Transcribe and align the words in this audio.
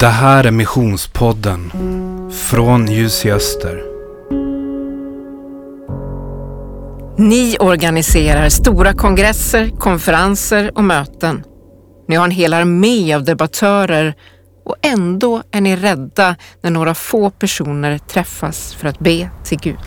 Det 0.00 0.08
här 0.08 0.44
är 0.44 0.50
Missionspodden 0.50 1.72
från 2.32 2.92
Ljus 2.92 3.26
i 3.26 3.32
Öster. 3.32 3.84
Ni 7.18 7.56
organiserar 7.60 8.48
stora 8.48 8.92
kongresser, 8.92 9.70
konferenser 9.78 10.70
och 10.74 10.84
möten. 10.84 11.44
Ni 12.08 12.16
har 12.16 12.24
en 12.24 12.30
hel 12.30 12.54
armé 12.54 13.14
av 13.14 13.24
debattörer 13.24 14.14
och 14.64 14.76
ändå 14.82 15.42
är 15.52 15.60
ni 15.60 15.76
rädda 15.76 16.36
när 16.62 16.70
några 16.70 16.94
få 16.94 17.30
personer 17.30 17.98
träffas 17.98 18.74
för 18.74 18.88
att 18.88 18.98
be 18.98 19.30
till 19.44 19.58
Gud. 19.58 19.78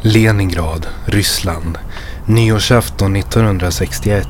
Leningrad, 0.00 0.86
Ryssland. 1.04 1.78
Nyårsafton 2.26 3.16
1961. 3.16 4.28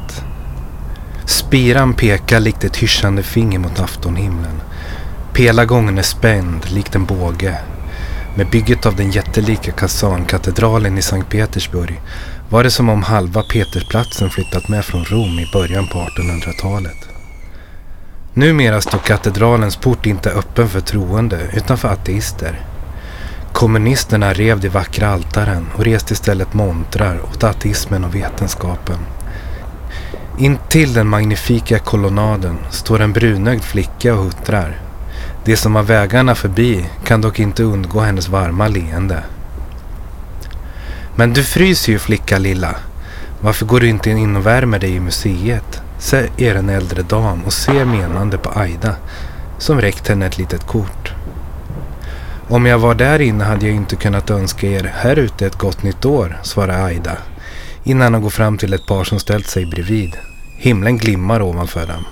Spiran 1.27 1.95
pekar 1.95 2.41
likt 2.41 2.65
ett 2.65 2.77
hyschande 2.77 3.23
finger 3.23 3.59
mot 3.59 3.81
aftonhimlen. 3.81 4.61
Pelargången 5.37 5.99
är 5.99 6.03
spänd 6.03 6.71
likt 6.71 6.95
en 6.95 7.05
båge. 7.05 7.59
Med 8.35 8.51
bygget 8.51 8.87
av 8.87 8.97
den 8.97 9.11
jättelika 9.11 9.73
Kazankatedralen 9.73 10.99
i 10.99 11.03
Sankt 11.03 11.31
Petersburg 11.31 12.01
var 12.51 12.65
det 12.65 12.71
som 12.71 12.89
om 12.89 13.03
halva 13.03 13.43
Petersplatsen 13.43 14.31
flyttat 14.31 14.69
med 14.69 14.85
från 14.85 15.05
Rom 15.05 15.39
i 15.39 15.51
början 15.53 15.87
på 15.87 15.99
1800-talet. 15.99 17.09
Numera 18.35 18.81
står 18.81 18.99
katedralens 18.99 19.77
port 19.77 20.07
inte 20.07 20.31
öppen 20.31 20.69
för 20.69 20.81
troende 20.81 21.41
utan 21.53 21.79
för 21.79 21.89
ateister. 21.89 22.61
Kommunisterna 23.53 24.33
rev 24.33 24.61
de 24.61 24.69
vackra 24.69 25.09
altaren 25.09 25.67
och 25.77 25.85
reste 25.85 26.13
istället 26.13 26.55
montrar 26.55 27.21
åt 27.21 27.45
ateismen 27.45 28.05
och 28.05 28.15
vetenskapen. 28.15 28.99
Intill 30.39 30.93
den 30.93 31.09
magnifika 31.09 31.79
kolonnaden 31.79 32.59
står 32.71 33.01
en 33.01 33.13
brunögd 33.13 33.63
flicka 33.63 34.15
och 34.15 34.25
huttrar. 34.25 34.86
De 35.47 35.57
som 35.57 35.75
har 35.75 35.83
vägarna 35.83 36.35
förbi 36.35 36.87
kan 37.05 37.21
dock 37.21 37.41
inte 37.41 37.63
undgå 37.63 38.01
hennes 38.01 38.29
varma 38.29 38.69
leende. 38.69 39.23
Men 41.17 41.33
du 41.33 41.45
fryser 41.45 41.93
ju 41.93 41.99
flicka 41.99 42.39
lilla. 42.39 42.77
Varför 43.41 43.67
går 43.67 43.81
du 43.81 43.89
inte 43.89 44.11
in 44.11 44.37
och 44.37 44.47
värmer 44.47 44.79
dig 44.79 44.95
i 44.95 45.01
museet? 45.01 45.81
Säger 45.99 46.55
en 46.55 46.69
äldre 46.69 47.03
dam 47.03 47.45
och 47.45 47.53
ser 47.53 47.85
menande 47.85 48.39
på 48.39 48.51
Aida 48.51 48.97
som 49.59 49.81
räckt 49.81 50.09
henne 50.09 50.27
ett 50.27 50.39
litet 50.39 50.67
kort. 50.67 51.13
Om 52.49 52.67
jag 52.67 52.79
var 52.79 52.95
där 52.95 53.21
inne 53.21 53.45
hade 53.45 53.67
jag 53.67 53.77
inte 53.77 53.97
kunnat 53.97 54.31
önska 54.31 54.67
er 54.67 54.93
här 54.95 55.17
ute 55.19 55.47
ett 55.47 55.59
gott 55.59 55.83
nytt 55.83 56.05
år, 56.05 56.39
svarar 56.43 56.85
Aida 56.85 57.19
innan 57.85 58.15
hon 58.15 58.23
går 58.23 58.31
fram 58.31 58.59
till 58.59 58.75
ett 58.75 58.87
par 58.87 59.05
som 59.05 59.19
ställt 59.19 59.47
sig 59.47 59.67
bredvid. 59.67 60.17
Himlen 60.57 60.99
glimmar 60.99 61.43
ovanför 61.43 61.87
dem. 61.87 62.05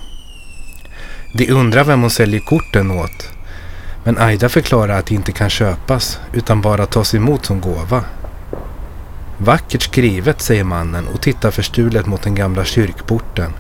De 1.36 1.50
undrar 1.50 1.84
vem 1.84 2.00
hon 2.00 2.10
säljer 2.10 2.40
korten 2.40 2.90
åt. 2.90 3.28
Men 4.04 4.18
Aida 4.18 4.48
förklarar 4.48 4.98
att 4.98 5.06
det 5.06 5.14
inte 5.14 5.32
kan 5.32 5.50
köpas 5.50 6.18
utan 6.32 6.60
bara 6.60 6.86
tas 6.86 7.14
emot 7.14 7.44
som 7.44 7.60
gåva. 7.60 8.04
Vackert 9.38 9.82
skrivet, 9.82 10.40
säger 10.40 10.64
mannen 10.64 11.08
och 11.08 11.20
tittar 11.20 11.50
förstulet 11.50 12.06
mot 12.06 12.22
den 12.22 12.34
gamla 12.34 12.64
kyrkporten 12.64 13.52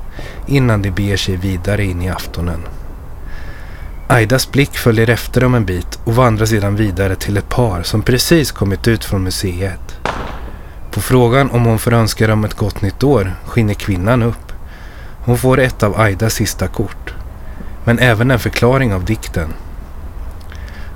innan 0.46 0.82
de 0.82 0.90
beger 0.90 1.16
sig 1.16 1.36
vidare 1.36 1.84
in 1.84 2.02
i 2.02 2.08
aftonen. 2.08 2.60
Aidas 4.08 4.50
blick 4.50 4.76
följer 4.76 5.10
efter 5.10 5.40
dem 5.40 5.54
en 5.54 5.64
bit 5.64 5.98
och 6.04 6.14
vandrar 6.14 6.46
sedan 6.46 6.76
vidare 6.76 7.16
till 7.16 7.36
ett 7.36 7.48
par 7.48 7.82
som 7.82 8.02
precis 8.02 8.52
kommit 8.52 8.88
ut 8.88 9.04
från 9.04 9.22
museet. 9.22 9.98
På 10.90 11.00
frågan 11.00 11.50
om 11.50 11.64
hon 11.64 11.78
får 11.78 11.92
önska 11.92 12.26
dem 12.26 12.44
ett 12.44 12.54
gott 12.54 12.82
nytt 12.82 13.04
år 13.04 13.34
skiner 13.46 13.74
kvinnan 13.74 14.22
upp. 14.22 14.52
Hon 15.24 15.38
får 15.38 15.60
ett 15.60 15.82
av 15.82 16.00
Aidas 16.00 16.34
sista 16.34 16.68
kort. 16.68 17.14
Men 17.84 17.98
även 17.98 18.30
en 18.30 18.38
förklaring 18.38 18.94
av 18.94 19.04
dikten. 19.04 19.48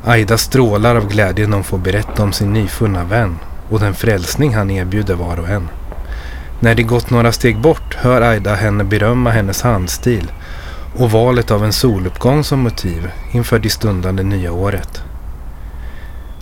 Aida 0.05 0.39
strålar 0.39 0.97
av 0.97 1.08
glädje 1.08 1.47
när 1.47 1.55
hon 1.55 1.64
får 1.64 1.78
berätta 1.78 2.22
om 2.22 2.33
sin 2.33 2.53
nyfunna 2.53 3.05
vän 3.05 3.39
och 3.69 3.80
den 3.80 3.95
frälsning 3.95 4.55
han 4.55 4.70
erbjuder 4.70 5.14
var 5.14 5.41
och 5.41 5.48
en. 5.48 5.69
När 6.61 6.74
de 6.74 6.83
gått 6.83 7.11
några 7.11 7.33
steg 7.33 7.61
bort 7.61 7.95
hör 7.95 8.23
Aida 8.23 8.55
henne 8.55 8.85
berömma 8.85 9.30
hennes 9.30 9.62
handstil 9.62 10.33
och 10.96 11.11
valet 11.11 11.51
av 11.51 11.64
en 11.64 11.73
soluppgång 11.73 12.45
som 12.45 12.61
motiv 12.61 13.11
inför 13.33 13.58
det 13.58 13.70
stundande 13.70 14.23
nya 14.23 14.52
året. 14.52 15.02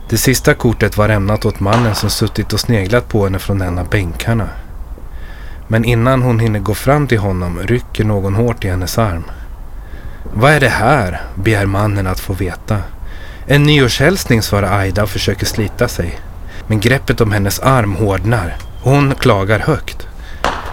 Det 0.09 0.16
sista 0.16 0.54
kortet 0.54 0.97
var 0.97 1.09
ämnat 1.09 1.44
åt 1.44 1.60
mannen 1.60 1.94
som 1.94 2.10
suttit 2.10 2.53
och 2.53 2.60
sneglat 2.60 3.09
på 3.09 3.25
henne 3.25 3.38
från 3.38 3.62
en 3.62 3.78
av 3.78 3.88
bänkarna. 3.88 4.49
Men 5.69 5.84
innan 5.84 6.22
hon 6.22 6.41
hinner 6.41 6.60
gå 6.60 6.75
fram 6.75 7.06
till 7.06 7.19
honom 7.19 7.59
rycker 7.59 8.04
någon 8.04 8.34
hårt 8.34 8.65
i 8.65 8.69
hennes 8.69 8.99
arm. 8.99 9.25
Vad 10.34 10.53
är 10.53 10.60
det 10.60 10.69
här? 10.69 11.22
begär 11.34 11.66
mannen 11.66 12.06
att 12.06 12.20
få 12.20 12.32
veta. 12.32 12.78
En 13.47 13.62
nyårshälsning, 13.62 14.42
svarar 14.42 14.78
Aida 14.78 15.03
och 15.03 15.10
försöker 15.10 15.47
slita 15.47 15.88
sig. 15.88 16.19
Men 16.66 16.81
greppet 16.81 17.20
om 17.20 17.32
hennes 17.32 17.60
arm 17.60 17.94
hårdnar 17.94 18.56
hon 18.82 19.14
klagar 19.14 19.59
högt. 19.59 20.06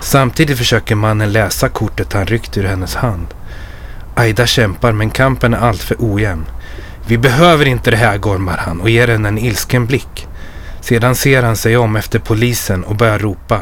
Samtidigt 0.02 0.58
försöker 0.58 0.96
mannen 0.96 1.31
läsa 1.31 1.69
kortet 1.69 2.14
han 2.14 2.25
ryckt 2.25 2.58
ur 2.58 2.64
hennes 2.64 2.96
hand. 2.96 3.28
Aida 4.16 4.46
kämpar 4.46 4.91
men 4.91 5.09
kampen 5.09 5.53
är 5.53 5.58
alltför 5.58 5.96
ojämn. 6.00 6.46
Vi 7.08 7.18
behöver 7.18 7.66
inte 7.66 7.91
det 7.91 7.97
här, 7.97 8.18
gormar 8.18 8.58
han 8.58 8.81
och 8.81 8.90
ger 8.90 9.08
henne 9.08 9.28
en 9.28 9.38
ilsken 9.38 9.85
blick. 9.85 10.28
Sedan 10.81 11.16
ser 11.16 11.44
han 11.44 11.56
sig 11.56 11.78
om 11.78 11.96
efter 11.96 12.20
polisen 12.20 12.84
och 12.84 12.96
börjar 12.96 13.20
ropa. 13.20 13.59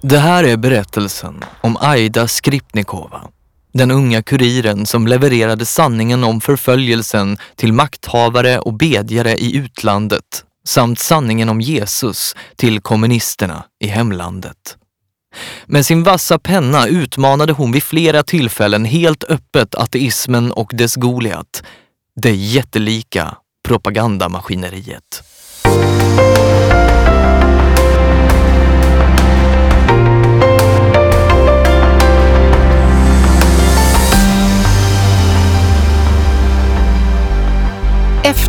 Det 0.00 0.18
här 0.18 0.44
är 0.44 0.56
berättelsen 0.56 1.44
om 1.60 1.76
Aida 1.80 2.28
Skripnikova. 2.28 3.28
Den 3.72 3.90
unga 3.90 4.22
kuriren 4.22 4.86
som 4.86 5.06
levererade 5.06 5.66
sanningen 5.66 6.24
om 6.24 6.40
förföljelsen 6.40 7.38
till 7.56 7.72
makthavare 7.72 8.58
och 8.58 8.74
bedjare 8.74 9.34
i 9.34 9.56
utlandet 9.56 10.44
samt 10.66 10.98
sanningen 10.98 11.48
om 11.48 11.60
Jesus 11.60 12.36
till 12.56 12.80
kommunisterna 12.80 13.64
i 13.84 13.86
hemlandet. 13.86 14.76
Med 15.66 15.86
sin 15.86 16.02
vassa 16.02 16.38
penna 16.38 16.86
utmanade 16.86 17.52
hon 17.52 17.72
vid 17.72 17.82
flera 17.82 18.22
tillfällen 18.22 18.84
helt 18.84 19.24
öppet 19.24 19.74
ateismen 19.74 20.52
och 20.52 20.70
dess 20.74 20.94
Goliat, 20.94 21.62
det 22.16 22.34
jättelika 22.34 23.36
propagandamaskineriet. 23.68 25.22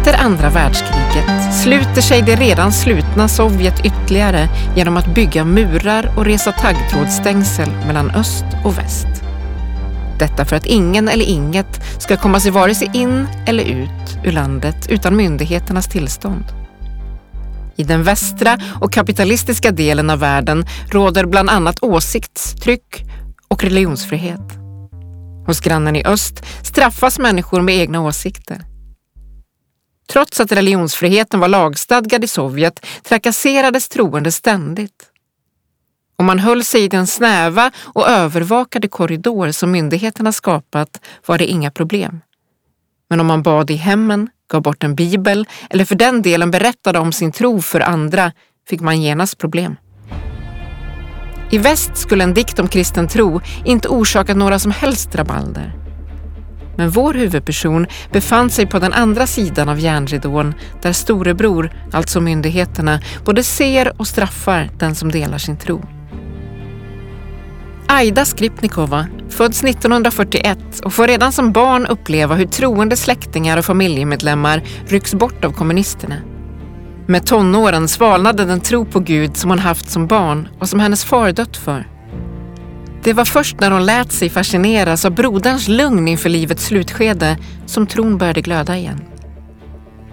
Efter 0.10 0.24
andra 0.24 0.50
världskriget 0.50 1.56
sluter 1.64 2.02
sig 2.02 2.22
det 2.22 2.36
redan 2.36 2.72
slutna 2.72 3.28
Sovjet 3.28 3.86
ytterligare 3.86 4.50
genom 4.76 4.98
att 4.98 5.16
bygga 5.16 5.46
murar 5.46 6.14
och 6.18 6.26
resa 6.26 6.52
taggtrådsstängsel 6.52 7.70
mellan 7.88 8.12
öst 8.12 8.46
och 8.66 8.78
väst. 8.78 9.08
Detta 10.20 10.46
för 10.46 10.56
att 10.56 10.66
ingen 10.66 11.08
eller 11.08 11.26
inget 11.26 12.02
ska 12.02 12.18
komma 12.18 12.40
sig 12.40 12.52
vare 12.52 12.76
sig 12.76 12.90
in 12.94 13.28
eller 13.48 13.64
ut 13.64 14.18
ur 14.24 14.32
landet 14.32 14.88
utan 14.90 15.16
myndigheternas 15.16 15.88
tillstånd. 15.88 16.46
I 17.76 17.84
den 17.84 18.04
västra 18.04 18.58
och 18.82 18.94
kapitalistiska 18.94 19.72
delen 19.72 20.10
av 20.10 20.20
världen 20.20 20.66
råder 20.92 21.26
bland 21.26 21.50
annat 21.50 21.84
åsiktstryck 21.84 23.06
och 23.48 23.64
religionsfrihet. 23.64 24.58
Hos 25.46 25.60
grannen 25.60 25.96
i 25.96 26.06
öst 26.06 26.46
straffas 26.64 27.20
människor 27.20 27.62
med 27.62 27.76
egna 27.76 28.02
åsikter. 28.02 28.70
Trots 30.12 30.40
att 30.40 30.52
religionsfriheten 30.52 31.40
var 31.40 31.48
lagstadgad 31.48 32.24
i 32.24 32.28
Sovjet 32.28 32.86
trakasserades 33.04 33.90
troende 33.90 34.32
ständigt. 34.32 35.06
Om 36.18 36.26
man 36.26 36.40
höll 36.40 36.64
sig 36.64 36.84
i 36.84 36.88
den 36.88 37.08
snäva 37.08 37.72
och 37.84 38.10
övervakade 38.10 38.88
korridor 38.88 39.52
som 39.52 39.72
myndigheterna 39.72 40.32
skapat 40.32 41.02
var 41.26 41.38
det 41.38 41.46
inga 41.46 41.72
problem. 41.72 42.22
Men 43.10 43.20
om 43.20 43.28
man 43.28 43.44
bad 43.44 43.72
i 43.72 43.76
hemmen, 43.76 44.30
gav 44.52 44.62
bort 44.62 44.84
en 44.84 44.96
bibel 44.96 45.48
eller 45.70 45.86
för 45.86 45.96
den 45.96 46.22
delen 46.22 46.52
berättade 46.52 47.00
om 47.00 47.12
sin 47.12 47.32
tro 47.32 47.62
för 47.62 47.80
andra 47.80 48.32
fick 48.70 48.82
man 48.82 49.02
genast 49.02 49.38
problem. 49.38 49.76
I 51.52 51.58
väst 51.58 51.98
skulle 51.98 52.24
en 52.24 52.34
dikt 52.34 52.60
om 52.60 52.68
kristen 52.68 53.08
tro 53.08 53.42
inte 53.66 53.88
orsaka 53.88 54.34
några 54.34 54.60
som 54.60 54.72
helst 54.72 55.16
rabalder. 55.16 55.89
Men 56.80 56.90
vår 56.90 57.14
huvudperson 57.14 57.88
befann 58.12 58.50
sig 58.50 58.66
på 58.66 58.80
den 58.80 58.94
andra 58.94 59.28
sidan 59.28 59.70
av 59.70 59.80
järnridån 59.80 60.54
där 60.82 60.94
storebror, 60.94 61.72
alltså 61.92 62.22
myndigheterna, 62.22 63.00
både 63.26 63.44
ser 63.44 63.94
och 63.98 64.08
straffar 64.08 64.70
den 64.78 64.96
som 64.96 65.12
delar 65.12 65.38
sin 65.38 65.58
tro. 65.58 65.86
Aida 67.88 68.26
Skripnikova 68.26 69.08
föds 69.30 69.64
1941 69.64 70.60
och 70.84 70.94
får 70.94 71.08
redan 71.08 71.32
som 71.32 71.52
barn 71.52 71.86
uppleva 71.86 72.36
hur 72.36 72.46
troende 72.46 72.96
släktingar 72.96 73.58
och 73.58 73.66
familjemedlemmar 73.66 74.64
rycks 74.88 75.14
bort 75.14 75.46
av 75.46 75.52
kommunisterna. 75.52 76.16
Med 77.08 77.26
tonåren 77.26 77.88
svalnade 77.88 78.46
den 78.46 78.60
tro 78.62 78.86
på 78.86 79.00
Gud 79.00 79.38
som 79.38 79.50
hon 79.50 79.60
haft 79.60 79.90
som 79.90 80.08
barn 80.08 80.48
och 80.60 80.70
som 80.70 80.80
hennes 80.80 81.06
far 81.06 81.32
dött 81.32 81.58
för. 81.58 81.99
Det 83.04 83.14
var 83.14 83.26
först 83.26 83.60
när 83.60 83.72
hon 83.72 83.86
lät 83.86 84.12
sig 84.12 84.30
fascineras 84.30 85.06
av 85.06 85.12
broderns 85.12 85.68
lugn 85.68 86.08
inför 86.08 86.30
livets 86.30 86.66
slutskede 86.66 87.38
som 87.66 87.88
tron 87.88 88.18
började 88.18 88.42
glöda 88.42 88.78
igen. 88.78 89.02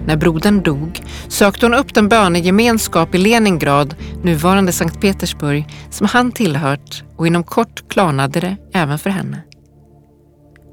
När 0.06 0.16
brodern 0.16 0.62
dog 0.62 1.02
sökte 1.28 1.66
hon 1.66 1.74
upp 1.74 1.94
den 1.94 2.08
bönegemenskap 2.08 3.14
i 3.14 3.18
Leningrad, 3.18 3.94
nuvarande 4.22 4.72
Sankt 4.72 5.00
Petersburg, 5.00 5.66
som 5.90 6.06
han 6.06 6.32
tillhört 6.32 7.04
och 7.16 7.26
inom 7.26 7.44
kort 7.44 7.88
klarnade 7.88 8.40
det 8.40 8.56
även 8.72 8.98
för 8.98 9.10
henne. 9.10 9.42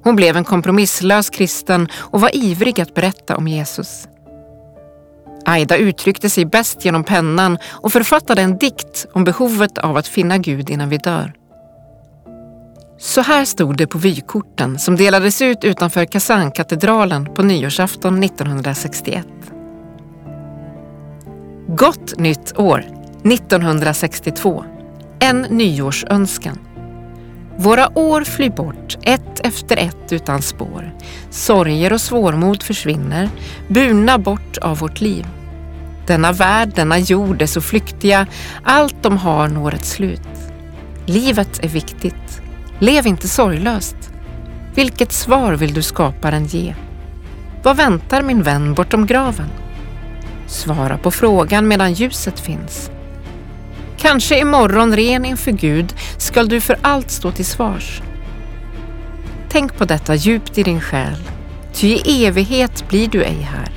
Hon 0.03 0.15
blev 0.15 0.37
en 0.37 0.43
kompromisslös 0.43 1.29
kristen 1.29 1.87
och 1.95 2.21
var 2.21 2.35
ivrig 2.35 2.81
att 2.81 2.93
berätta 2.93 3.37
om 3.37 3.47
Jesus. 3.47 4.07
Aida 5.45 5.77
uttryckte 5.77 6.29
sig 6.29 6.45
bäst 6.45 6.85
genom 6.85 7.03
pennan 7.03 7.57
och 7.71 7.91
författade 7.91 8.41
en 8.41 8.57
dikt 8.57 9.05
om 9.13 9.23
behovet 9.23 9.77
av 9.77 9.97
att 9.97 10.07
finna 10.07 10.37
Gud 10.37 10.69
innan 10.69 10.89
vi 10.89 10.97
dör. 10.97 11.33
Så 13.03 13.21
här 13.21 13.45
stod 13.45 13.77
det 13.77 13.87
på 13.87 13.97
vykorten 13.97 14.79
som 14.79 14.95
delades 14.95 15.41
ut 15.41 15.63
utanför 15.63 16.05
Kazankatedralen 16.05 17.25
på 17.25 17.43
nyårsafton 17.43 18.23
1961. 18.23 19.27
Gott 21.67 22.19
nytt 22.19 22.59
år 22.59 22.79
1962. 23.23 24.65
En 25.19 25.41
nyårsönskan. 25.41 26.59
Våra 27.57 27.97
år 27.97 28.23
flyr 28.23 28.49
bort, 28.49 28.97
ett 29.01 29.39
efter 29.39 29.77
ett 29.77 30.11
utan 30.11 30.41
spår. 30.41 30.93
Sorger 31.29 31.93
och 31.93 32.01
svårmod 32.01 32.63
försvinner, 32.63 33.29
burna 33.67 34.17
bort 34.17 34.57
av 34.57 34.77
vårt 34.77 35.01
liv. 35.01 35.27
Denna 36.07 36.31
värld, 36.31 36.71
denna 36.75 36.99
jord 36.99 37.41
är 37.41 37.47
så 37.47 37.61
flyktiga, 37.61 38.27
allt 38.63 39.03
de 39.03 39.17
har 39.17 39.47
når 39.47 39.73
ett 39.73 39.85
slut. 39.85 40.21
Livet 41.05 41.63
är 41.63 41.69
viktigt. 41.69 42.42
Lev 42.83 43.07
inte 43.07 43.27
sorglöst. 43.27 43.95
Vilket 44.75 45.11
svar 45.11 45.53
vill 45.53 45.73
du 45.73 45.81
skaparen 45.81 46.45
ge? 46.45 46.75
Vad 47.63 47.77
väntar 47.77 48.21
min 48.21 48.43
vän 48.43 48.73
bortom 48.73 49.05
graven? 49.05 49.49
Svara 50.47 50.97
på 50.97 51.11
frågan 51.11 51.67
medan 51.67 51.93
ljuset 51.93 52.39
finns. 52.39 52.91
Kanske 53.97 54.39
imorgon 54.39 54.95
ren 54.95 55.25
inför 55.25 55.51
Gud 55.51 55.93
skall 56.17 56.49
du 56.49 56.61
för 56.61 56.77
allt 56.81 57.11
stå 57.11 57.31
till 57.31 57.45
svars. 57.45 58.01
Tänk 59.49 59.77
på 59.77 59.85
detta 59.85 60.15
djupt 60.15 60.57
i 60.57 60.63
din 60.63 60.81
själ, 60.81 61.29
ty 61.73 61.87
i 61.87 62.25
evighet 62.25 62.89
blir 62.89 63.07
du 63.07 63.23
ej 63.23 63.47
här. 63.51 63.71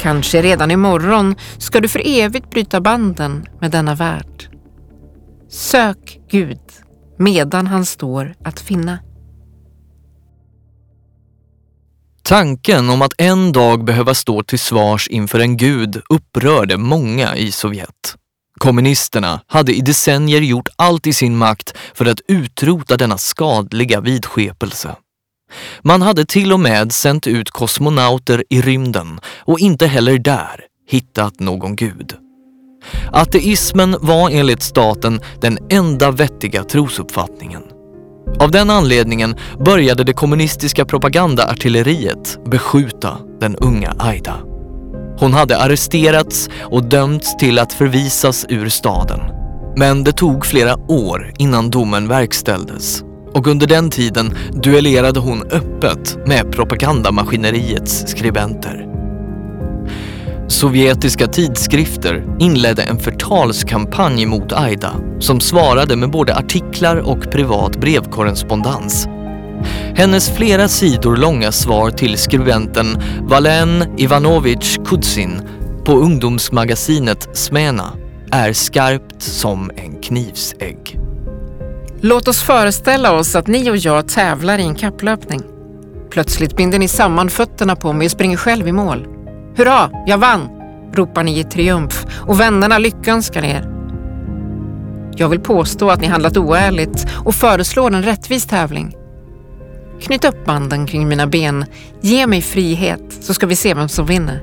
Kanske 0.00 0.42
redan 0.42 0.70
imorgon 0.70 1.34
ska 1.58 1.80
du 1.80 1.88
för 1.88 2.02
evigt 2.04 2.50
bryta 2.50 2.80
banden 2.80 3.46
med 3.60 3.70
denna 3.70 3.94
värld. 3.94 4.50
Sök 5.48 6.18
Gud 6.30 6.60
medan 7.18 7.66
han 7.66 7.86
står 7.86 8.34
att 8.44 8.60
finna. 8.60 8.98
Tanken 12.22 12.90
om 12.90 13.02
att 13.02 13.12
en 13.18 13.52
dag 13.52 13.84
behöva 13.84 14.14
stå 14.14 14.42
till 14.42 14.58
svars 14.58 15.08
inför 15.08 15.40
en 15.40 15.56
gud 15.56 16.02
upprörde 16.08 16.76
många 16.76 17.36
i 17.36 17.52
Sovjet. 17.52 18.16
Kommunisterna 18.58 19.40
hade 19.46 19.74
i 19.74 19.80
decennier 19.80 20.40
gjort 20.40 20.68
allt 20.76 21.06
i 21.06 21.12
sin 21.12 21.36
makt 21.36 21.76
för 21.94 22.06
att 22.06 22.20
utrota 22.28 22.96
denna 22.96 23.18
skadliga 23.18 24.00
vidskepelse. 24.00 24.96
Man 25.82 26.02
hade 26.02 26.24
till 26.24 26.52
och 26.52 26.60
med 26.60 26.92
sänt 26.92 27.26
ut 27.26 27.50
kosmonauter 27.50 28.44
i 28.50 28.60
rymden 28.60 29.20
och 29.26 29.58
inte 29.58 29.86
heller 29.86 30.18
där 30.18 30.64
hittat 30.88 31.40
någon 31.40 31.76
gud. 31.76 32.27
Ateismen 33.12 33.96
var 34.00 34.30
enligt 34.30 34.62
staten 34.62 35.20
den 35.40 35.58
enda 35.70 36.10
vettiga 36.10 36.64
trosuppfattningen. 36.64 37.62
Av 38.40 38.50
den 38.50 38.70
anledningen 38.70 39.36
började 39.64 40.04
det 40.04 40.12
kommunistiska 40.12 40.84
propagandaartilleriet 40.84 42.38
beskjuta 42.50 43.18
den 43.40 43.56
unga 43.56 43.94
Aida. 43.98 44.34
Hon 45.18 45.32
hade 45.32 45.58
arresterats 45.58 46.50
och 46.60 46.84
dömts 46.84 47.36
till 47.36 47.58
att 47.58 47.72
förvisas 47.72 48.46
ur 48.48 48.68
staden. 48.68 49.20
Men 49.76 50.04
det 50.04 50.12
tog 50.12 50.46
flera 50.46 50.76
år 50.88 51.32
innan 51.38 51.70
domen 51.70 52.08
verkställdes 52.08 53.02
och 53.34 53.46
under 53.46 53.66
den 53.66 53.90
tiden 53.90 54.36
duellerade 54.62 55.20
hon 55.20 55.42
öppet 55.42 56.26
med 56.26 56.52
propagandamaskineriets 56.52 58.04
skribenter. 58.06 58.97
Sovjetiska 60.48 61.26
tidskrifter 61.26 62.36
inledde 62.38 62.82
en 62.82 62.98
förtalskampanj 62.98 64.26
mot 64.26 64.52
Aida 64.52 64.94
som 65.20 65.40
svarade 65.40 65.96
med 65.96 66.10
både 66.10 66.36
artiklar 66.36 66.96
och 66.96 67.30
privat 67.30 67.80
brevkorrespondens. 67.80 69.08
Hennes 69.94 70.30
flera 70.30 70.68
sidor 70.68 71.16
långa 71.16 71.52
svar 71.52 71.90
till 71.90 72.18
skribenten 72.18 72.86
Valen 73.20 73.84
Ivanovich 73.96 74.78
Kudzin 74.86 75.40
på 75.84 75.92
ungdomsmagasinet 75.92 77.28
Smena 77.32 77.92
är 78.30 78.52
skarpt 78.52 79.22
som 79.22 79.70
en 79.76 80.02
knivsägg. 80.02 80.98
Låt 82.00 82.28
oss 82.28 82.42
föreställa 82.42 83.12
oss 83.12 83.36
att 83.36 83.46
ni 83.46 83.70
och 83.70 83.76
jag 83.76 84.08
tävlar 84.08 84.58
i 84.58 84.62
en 84.62 84.74
kapplöpning. 84.74 85.40
Plötsligt 86.10 86.56
binder 86.56 86.78
ni 86.78 86.88
samman 86.88 87.30
fötterna 87.30 87.76
på 87.76 87.92
mig 87.92 88.04
och 88.04 88.10
springer 88.10 88.36
själv 88.36 88.68
i 88.68 88.72
mål. 88.72 89.17
Hurra, 89.58 89.90
jag 90.06 90.18
vann! 90.18 90.48
ropar 90.92 91.22
ni 91.22 91.38
i 91.38 91.44
triumf 91.44 92.06
och 92.10 92.40
vännerna 92.40 92.78
lyckönskar 92.78 93.44
er. 93.44 93.68
Jag 95.16 95.28
vill 95.28 95.40
påstå 95.40 95.90
att 95.90 96.00
ni 96.00 96.06
handlat 96.06 96.36
oärligt 96.36 97.06
och 97.24 97.34
föreslår 97.34 97.94
en 97.94 98.02
rättvis 98.02 98.46
tävling. 98.46 98.96
Knyt 100.00 100.24
upp 100.24 100.44
banden 100.44 100.86
kring 100.86 101.08
mina 101.08 101.26
ben, 101.26 101.64
ge 102.00 102.26
mig 102.26 102.42
frihet 102.42 103.00
så 103.20 103.34
ska 103.34 103.46
vi 103.46 103.56
se 103.56 103.74
vem 103.74 103.88
som 103.88 104.06
vinner. 104.06 104.42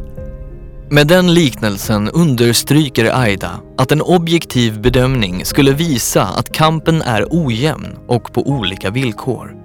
Med 0.90 1.08
den 1.08 1.34
liknelsen 1.34 2.10
understryker 2.10 3.20
Aida 3.20 3.52
att 3.78 3.92
en 3.92 4.02
objektiv 4.02 4.82
bedömning 4.82 5.46
skulle 5.46 5.72
visa 5.72 6.24
att 6.24 6.52
kampen 6.52 7.02
är 7.02 7.28
ojämn 7.30 7.98
och 8.08 8.34
på 8.34 8.48
olika 8.48 8.90
villkor. 8.90 9.56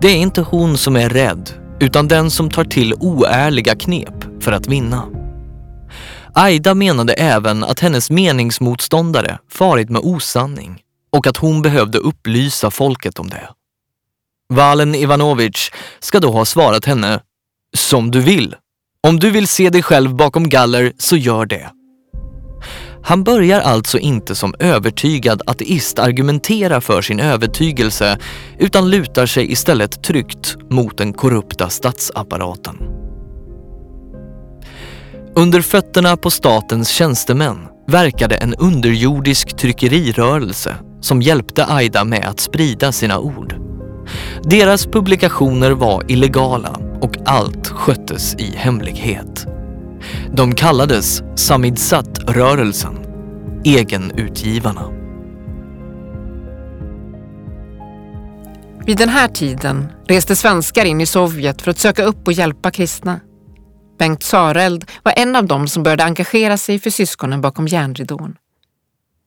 Det 0.00 0.08
är 0.08 0.16
inte 0.16 0.40
hon 0.40 0.78
som 0.78 0.96
är 0.96 1.08
rädd, 1.08 1.50
utan 1.80 2.08
den 2.08 2.30
som 2.30 2.50
tar 2.50 2.64
till 2.64 2.94
oärliga 2.94 3.74
knep 3.74 4.17
för 4.40 4.52
att 4.52 4.66
vinna. 4.66 5.04
Aida 6.34 6.74
menade 6.74 7.12
även 7.12 7.64
att 7.64 7.80
hennes 7.80 8.10
meningsmotståndare 8.10 9.38
farit 9.50 9.90
med 9.90 10.00
osanning 10.04 10.82
och 11.12 11.26
att 11.26 11.36
hon 11.36 11.62
behövde 11.62 11.98
upplysa 11.98 12.70
folket 12.70 13.18
om 13.18 13.28
det. 13.28 13.48
Valen 14.48 14.94
Ivanovic 14.94 15.70
ska 16.00 16.20
då 16.20 16.30
ha 16.30 16.44
svarat 16.44 16.84
henne 16.84 17.20
“Som 17.76 18.10
du 18.10 18.20
vill. 18.20 18.54
Om 19.06 19.18
du 19.18 19.30
vill 19.30 19.48
se 19.48 19.70
dig 19.70 19.82
själv 19.82 20.14
bakom 20.14 20.48
galler 20.48 20.92
så 20.98 21.16
gör 21.16 21.46
det.” 21.46 21.70
Han 23.02 23.24
börjar 23.24 23.60
alltså 23.60 23.98
inte 23.98 24.34
som 24.34 24.54
övertygad 24.58 25.42
ateist 25.46 25.98
argumentera 25.98 26.80
för 26.80 27.02
sin 27.02 27.20
övertygelse 27.20 28.18
utan 28.58 28.90
lutar 28.90 29.26
sig 29.26 29.52
istället 29.52 30.02
tryggt 30.02 30.56
mot 30.70 30.98
den 30.98 31.12
korrupta 31.12 31.68
statsapparaten. 31.68 32.97
Under 35.38 35.60
fötterna 35.60 36.16
på 36.16 36.30
statens 36.30 36.88
tjänstemän 36.88 37.56
verkade 37.86 38.34
en 38.34 38.54
underjordisk 38.54 39.56
tryckerirörelse 39.56 40.74
som 41.00 41.22
hjälpte 41.22 41.66
Aida 41.66 42.04
med 42.04 42.24
att 42.24 42.40
sprida 42.40 42.92
sina 42.92 43.18
ord. 43.18 43.56
Deras 44.42 44.86
publikationer 44.86 45.70
var 45.70 46.10
illegala 46.10 46.80
och 47.00 47.16
allt 47.26 47.68
sköttes 47.68 48.34
i 48.34 48.56
hemlighet. 48.56 49.46
De 50.32 50.54
kallades 50.54 51.22
Samidsat-rörelsen, 51.36 52.98
egenutgivarna. 53.64 54.84
Vid 58.86 58.96
den 58.96 59.08
här 59.08 59.28
tiden 59.28 59.86
reste 60.08 60.36
svenskar 60.36 60.84
in 60.84 61.00
i 61.00 61.06
Sovjet 61.06 61.62
för 61.62 61.70
att 61.70 61.78
söka 61.78 62.04
upp 62.04 62.26
och 62.26 62.32
hjälpa 62.32 62.70
kristna. 62.70 63.20
Bengt 63.98 64.22
Sareld 64.22 64.90
var 65.02 65.14
en 65.16 65.36
av 65.36 65.46
dem 65.46 65.68
som 65.68 65.82
började 65.82 66.04
engagera 66.04 66.56
sig 66.56 66.78
för 66.78 66.90
syskonen 66.90 67.40
bakom 67.40 67.66
järnridån. 67.68 68.36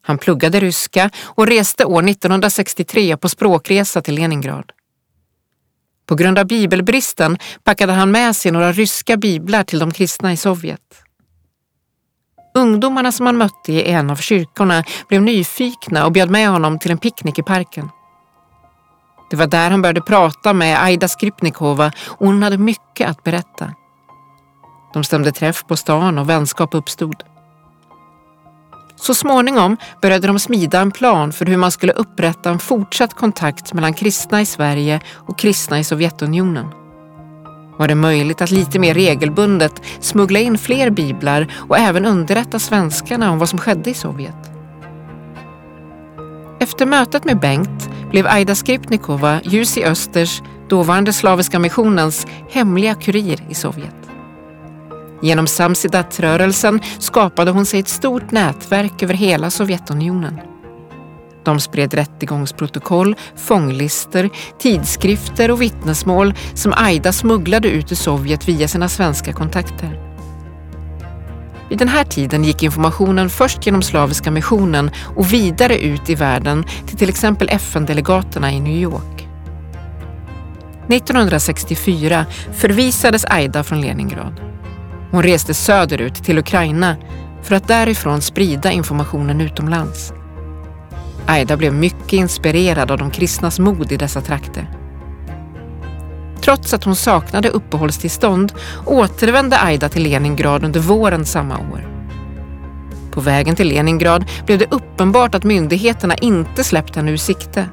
Han 0.01 0.18
pluggade 0.18 0.60
ryska 0.60 1.10
och 1.24 1.48
reste 1.48 1.86
år 1.86 2.10
1963 2.10 3.18
på 3.18 3.30
språkresa 3.30 4.01
till 4.01 4.16
Leningrad. 4.16 4.72
På 6.06 6.16
grund 6.16 6.40
av 6.40 6.46
bibelbristen 6.46 7.38
packade 7.63 7.94
han 7.94 8.12
med 8.12 8.36
sig 8.36 8.51
några 8.51 8.72
ryska 8.72 9.18
biblar 9.18 9.63
till 9.63 9.80
de 9.80 9.92
kristna 9.92 10.34
i 10.34 10.38
Sovjet. 10.38 11.04
Ungdomarna 12.54 13.12
som 13.12 13.25
han 13.25 13.38
mötte 13.38 13.74
i 13.74 13.92
en 13.92 14.10
av 14.10 14.16
kyrkorna 14.16 14.84
blev 15.10 15.22
nyfikna 15.22 16.06
och 16.06 16.12
bjöd 16.12 16.30
med 16.30 16.50
honom 16.50 16.80
till 16.80 16.92
en 16.92 16.98
picknick 16.98 17.40
i 17.40 17.44
parken. 17.44 17.90
Det 19.30 19.36
var 19.36 19.48
där 19.48 19.72
han 19.72 19.82
började 19.82 20.01
prata 20.01 20.54
med 20.54 20.84
Aida 20.84 21.08
Skripnikova 21.08 21.92
och 22.08 22.28
hon 22.28 22.44
hade 22.44 22.58
mycket 22.58 23.10
att 23.10 23.24
berätta. 23.24 23.74
De 24.94 25.04
stämde 25.04 25.32
träff 25.32 25.66
på 25.68 25.76
stan 25.76 26.18
och 26.18 26.30
vänskap 26.30 26.74
uppstod. 26.74 27.24
Så 28.96 29.14
småningom 29.14 29.78
började 30.02 30.28
de 30.28 30.40
smida 30.40 30.80
en 30.80 30.92
plan 30.92 31.34
för 31.34 31.46
hur 31.46 31.58
man 31.58 31.72
skulle 31.72 31.94
upprätta 31.94 32.50
en 32.50 32.60
fortsatt 32.60 33.14
kontakt 33.14 33.74
mellan 33.74 33.94
kristna 33.94 34.42
i 34.42 34.46
Sverige 34.46 35.00
och 35.14 35.40
kristna 35.40 35.80
i 35.80 35.84
Sovjetunionen. 35.84 36.66
Var 37.78 37.88
det 37.88 37.96
möjligt 37.96 38.42
att 38.42 38.52
lite 38.52 38.80
mer 38.80 38.94
regelbundet 38.94 39.82
smuggla 40.00 40.40
in 40.40 40.58
fler 40.58 40.90
biblar 40.90 41.48
och 41.70 41.78
även 41.78 42.06
underrätta 42.06 42.60
svenskarna 42.60 43.32
om 43.32 43.40
vad 43.40 43.50
som 43.50 43.60
skedde 43.60 43.90
i 43.90 43.94
Sovjet? 43.94 44.52
Efter 46.60 46.86
mötet 46.86 47.26
med 47.26 47.40
Bengt 47.40 47.90
blev 48.10 48.28
Aida 48.28 48.56
Skripnikova 48.56 49.42
Jussi 49.44 49.84
Östers, 49.84 50.42
dåvarande 50.70 51.14
Slaviska 51.14 51.60
missionens, 51.60 52.28
hemliga 52.50 52.96
kurir 52.96 53.44
i 53.50 53.54
Sovjet. 53.54 54.00
Genom 55.22 55.48
Samsidat-rörelsen 55.48 56.82
skapade 57.00 57.51
hon 57.51 57.66
sig 57.66 57.80
ett 57.80 57.88
stort 57.88 58.32
nätverk 58.32 59.04
över 59.04 59.13
hela 59.13 59.50
Sovjetunionen. 59.50 60.40
De 61.44 61.60
spred 61.60 61.94
rättegångsprotokoll, 61.94 63.16
fånglister, 63.36 64.30
tidskrifter 64.60 65.51
och 65.51 65.62
vittnesmål 65.62 66.34
som 66.54 66.74
Aida 66.75 67.12
smugglade 67.12 67.68
ut 67.68 67.92
ur 67.92 67.96
Sovjet 67.96 68.48
via 68.48 68.68
sina 68.68 68.90
svenska 68.90 69.34
kontakter. 69.34 70.12
Vid 71.70 71.80
den 71.80 71.88
här 71.88 72.04
tiden 72.04 72.44
gick 72.44 72.63
informationen 72.63 73.30
först 73.30 73.66
genom 73.66 73.82
Slaviska 73.82 74.32
missionen 74.32 74.92
och 75.16 75.34
vidare 75.34 75.78
ut 75.78 76.10
i 76.10 76.16
världen 76.16 76.66
till 76.88 76.98
till 76.98 77.10
exempel 77.10 77.50
FN-delegaterna 77.50 78.51
i 78.51 78.60
New 78.60 78.78
York. 78.82 79.28
1964 80.90 82.25
förvisades 82.54 83.25
Aida 83.25 83.63
från 83.63 83.82
Leningrad. 83.82 84.50
Hon 85.12 85.24
reste 85.24 85.53
söderut 85.53 86.24
till 86.24 86.39
Ukraina 86.39 86.96
för 87.41 87.56
att 87.56 87.68
därifrån 87.68 88.22
sprida 88.22 88.72
informationen 88.72 89.41
utomlands. 89.41 90.13
Aida 91.25 91.58
blev 91.58 91.74
mycket 91.74 92.13
inspirerad 92.13 92.91
av 92.91 92.98
de 92.98 93.12
kristnas 93.12 93.60
mod 93.60 93.91
i 93.91 93.98
dessa 93.98 94.22
trakter. 94.22 94.70
Trots 96.41 96.74
att 96.74 96.84
hon 96.84 96.96
saknade 96.96 97.50
uppehållstillstånd 97.50 98.53
återvände 98.86 99.60
Aida 99.60 99.89
till 99.89 100.03
Leningrad 100.03 100.63
under 100.63 100.80
våren 100.80 101.25
samma 101.25 101.58
år. 101.58 101.88
På 103.12 103.22
vägen 103.22 103.56
till 103.56 103.68
Leningrad 103.68 104.25
blev 104.46 104.60
det 104.60 104.72
uppenbart 104.72 105.36
att 105.36 105.44
myndigheterna 105.44 106.15
inte 106.15 106.63
släppt 106.63 106.96
henne 106.96 107.12
ur 107.12 107.18
sikte. 107.18 107.70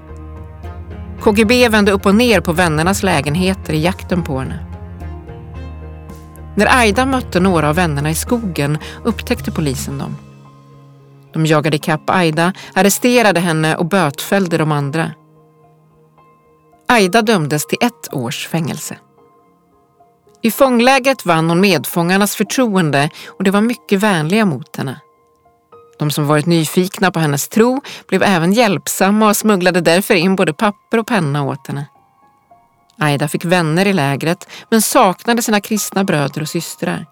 KGB 1.20 1.68
vände 1.68 1.92
upp 1.92 2.06
och 2.06 2.14
ner 2.14 2.40
på 2.40 2.52
vännernas 2.52 3.02
lägenheter 3.02 3.72
i 3.72 3.82
jakten 3.82 4.22
på 4.22 4.38
henne. 4.38 4.58
När 6.56 6.78
Aida 6.78 7.06
mötte 7.06 7.40
några 7.40 7.68
av 7.68 7.74
vännerna 7.74 8.10
i 8.10 8.14
skogen 8.14 8.78
upptäckte 9.04 9.50
polisen 9.50 9.98
dem. 9.98 10.16
De 11.32 11.46
jagade 11.46 11.76
ikapp 11.76 12.10
Aida, 12.10 12.52
arresterade 12.74 13.40
henne 13.40 13.76
och 13.76 13.86
bötfällde 13.86 14.58
de 14.58 14.72
andra. 14.72 15.10
Aida 16.88 17.22
dömdes 17.22 17.66
till 17.66 17.78
ett 17.80 18.14
års 18.14 18.48
fängelse. 18.48 18.96
I 20.42 20.50
fånglägret 20.50 21.26
vann 21.26 21.48
hon 21.48 21.60
medfångarnas 21.60 22.36
förtroende 22.36 23.10
och 23.26 23.44
de 23.44 23.50
var 23.50 23.60
mycket 23.60 24.00
vänliga 24.00 24.44
mot 24.44 24.76
henne. 24.76 25.00
De 25.98 26.10
som 26.10 26.26
varit 26.26 26.46
nyfikna 26.46 27.10
på 27.10 27.18
hennes 27.18 27.48
tro 27.48 27.80
blev 28.08 28.22
även 28.22 28.52
hjälpsamma 28.52 29.28
och 29.28 29.36
smugglade 29.36 29.80
därför 29.80 30.14
in 30.14 30.36
både 30.36 30.52
papper 30.52 30.98
och 30.98 31.06
penna 31.06 31.42
åt 31.42 31.66
henne. 31.66 31.86
Aida 33.00 33.28
fick 33.28 33.44
vänner 33.44 33.86
i 33.86 33.92
lägret 33.92 34.48
men 34.70 34.82
saknade 34.82 35.42
sina 35.42 35.60
kristna 35.60 36.04
bröder 36.04 36.40
och 36.40 36.48
systrar. 36.48 37.06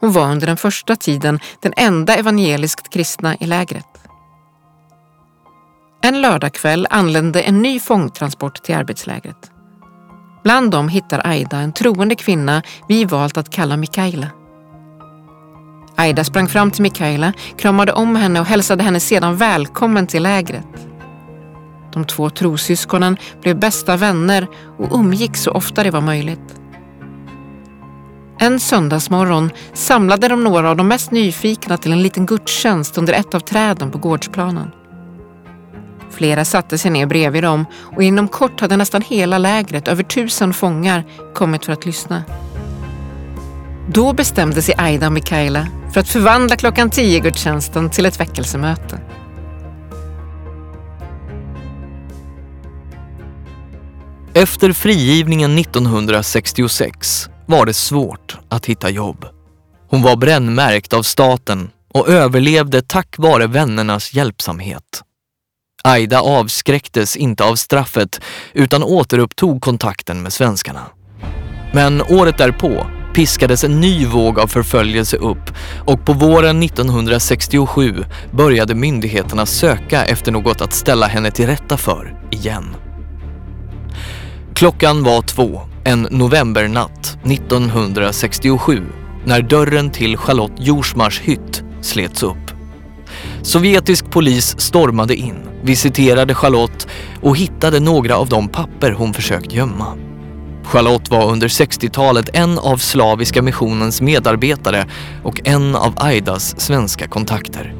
Hon 0.00 0.12
var 0.12 0.30
under 0.30 0.46
den 0.46 0.56
första 0.56 0.96
tiden 0.96 1.40
den 1.60 1.72
enda 1.76 2.16
evangeliskt 2.16 2.92
kristna 2.92 3.36
i 3.36 3.46
lägret. 3.46 3.86
En 6.02 6.20
lördagkväll 6.20 6.86
anlände 6.90 7.40
en 7.40 7.62
ny 7.62 7.80
fångtransport 7.80 8.62
till 8.62 8.74
arbetslägret. 8.74 9.50
Bland 10.42 10.70
dem 10.70 10.88
hittar 10.88 11.26
Aida 11.26 11.56
en 11.56 11.72
troende 11.72 12.14
kvinna 12.14 12.62
vi 12.88 13.04
valt 13.04 13.36
att 13.36 13.50
kalla 13.50 13.76
Mikaela. 13.76 14.26
Aida 15.96 16.24
sprang 16.24 16.48
fram 16.48 16.70
till 16.70 16.82
Mikaela, 16.82 17.32
kramade 17.58 17.92
om 17.92 18.16
henne 18.16 18.40
och 18.40 18.46
hälsade 18.46 18.84
henne 18.84 19.00
sedan 19.00 19.36
välkommen 19.36 20.06
till 20.06 20.22
lägret. 20.22 20.95
De 21.96 22.04
två 22.04 22.30
trossyskonen 22.30 23.16
blev 23.42 23.58
bästa 23.58 23.96
vänner 23.96 24.46
och 24.78 24.98
umgicks 24.98 25.42
så 25.42 25.50
ofta 25.50 25.82
det 25.82 25.90
var 25.90 26.00
möjligt. 26.00 26.60
En 28.38 28.60
söndagsmorgon 28.60 29.50
samlade 29.72 30.28
de 30.28 30.44
några 30.44 30.70
av 30.70 30.76
de 30.76 30.88
mest 30.88 31.10
nyfikna 31.10 31.76
till 31.76 31.92
en 31.92 32.02
liten 32.02 32.26
gudstjänst 32.26 32.98
under 32.98 33.12
ett 33.12 33.34
av 33.34 33.40
träden 33.40 33.90
på 33.90 33.98
gårdsplanen. 33.98 34.70
Flera 36.10 36.44
satte 36.44 36.78
sig 36.78 36.90
ner 36.90 37.06
bredvid 37.06 37.42
dem 37.42 37.64
och 37.96 38.02
inom 38.02 38.28
kort 38.28 38.60
hade 38.60 38.76
nästan 38.76 39.02
hela 39.02 39.38
lägret, 39.38 39.88
över 39.88 40.02
tusen 40.02 40.54
fångar, 40.54 41.04
kommit 41.34 41.64
för 41.64 41.72
att 41.72 41.86
lyssna. 41.86 42.22
Då 43.88 44.12
bestämde 44.12 44.62
sig 44.62 44.74
Aida 44.78 45.06
och 45.06 45.12
Mikaela 45.12 45.66
för 45.92 46.00
att 46.00 46.08
förvandla 46.08 46.56
klockan 46.56 46.90
tio 46.90 47.20
gudstjänsten 47.20 47.90
till 47.90 48.06
ett 48.06 48.20
väckelsemöte. 48.20 49.00
Efter 54.36 54.72
frigivningen 54.72 55.58
1966 55.58 57.28
var 57.46 57.66
det 57.66 57.74
svårt 57.74 58.38
att 58.48 58.66
hitta 58.66 58.90
jobb. 58.90 59.26
Hon 59.90 60.02
var 60.02 60.16
brännmärkt 60.16 60.92
av 60.92 61.02
staten 61.02 61.70
och 61.94 62.08
överlevde 62.08 62.82
tack 62.82 63.18
vare 63.18 63.46
vännernas 63.46 64.14
hjälpsamhet. 64.14 64.82
Aida 65.84 66.20
avskräcktes 66.20 67.16
inte 67.16 67.44
av 67.44 67.54
straffet 67.54 68.20
utan 68.52 68.82
återupptog 68.82 69.62
kontakten 69.62 70.22
med 70.22 70.32
svenskarna. 70.32 70.82
Men 71.72 72.02
året 72.02 72.38
därpå 72.38 72.86
piskades 73.14 73.64
en 73.64 73.80
ny 73.80 74.06
våg 74.06 74.38
av 74.38 74.46
förföljelse 74.46 75.16
upp 75.16 75.52
och 75.86 76.06
på 76.06 76.12
våren 76.12 76.62
1967 76.62 78.04
började 78.30 78.74
myndigheterna 78.74 79.46
söka 79.46 80.04
efter 80.04 80.32
något 80.32 80.60
att 80.60 80.72
ställa 80.72 81.06
henne 81.06 81.30
till 81.30 81.46
rätta 81.46 81.76
för 81.76 82.20
igen. 82.30 82.76
Klockan 84.56 85.02
var 85.02 85.22
två 85.22 85.60
en 85.84 86.08
novembernatt 86.10 87.18
1967 87.24 88.82
när 89.24 89.42
dörren 89.42 89.90
till 89.90 90.16
Charlotte 90.16 90.52
Jorsmars 90.58 91.20
hytt 91.20 91.64
slets 91.80 92.22
upp. 92.22 92.50
Sovjetisk 93.42 94.10
polis 94.10 94.60
stormade 94.60 95.14
in, 95.14 95.36
visiterade 95.62 96.34
Charlotte 96.34 96.88
och 97.22 97.36
hittade 97.36 97.80
några 97.80 98.16
av 98.16 98.28
de 98.28 98.48
papper 98.48 98.92
hon 98.92 99.14
försökt 99.14 99.52
gömma. 99.52 99.96
Charlotte 100.64 101.10
var 101.10 101.30
under 101.30 101.48
60-talet 101.48 102.30
en 102.32 102.58
av 102.58 102.76
Slaviska 102.76 103.42
missionens 103.42 104.00
medarbetare 104.00 104.86
och 105.22 105.40
en 105.44 105.74
av 105.74 105.94
Aidas 105.96 106.60
svenska 106.60 107.08
kontakter. 107.08 107.74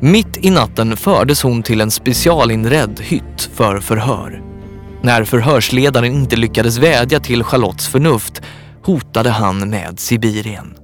Mitt 0.00 0.44
i 0.44 0.50
natten 0.50 0.96
fördes 0.96 1.42
hon 1.42 1.62
till 1.62 1.80
en 1.80 1.90
specialinredd 1.90 3.00
hytt 3.00 3.50
för 3.54 3.80
förhör. 3.80 4.45
När 5.06 5.24
förhörsledaren 5.24 6.12
inte 6.12 6.36
lyckades 6.36 6.78
vädja 6.78 7.20
till 7.20 7.44
Charlottes 7.44 7.88
förnuft 7.88 8.42
hotade 8.82 9.30
han 9.30 9.70
med 9.70 10.00
Sibirien. 10.00 10.74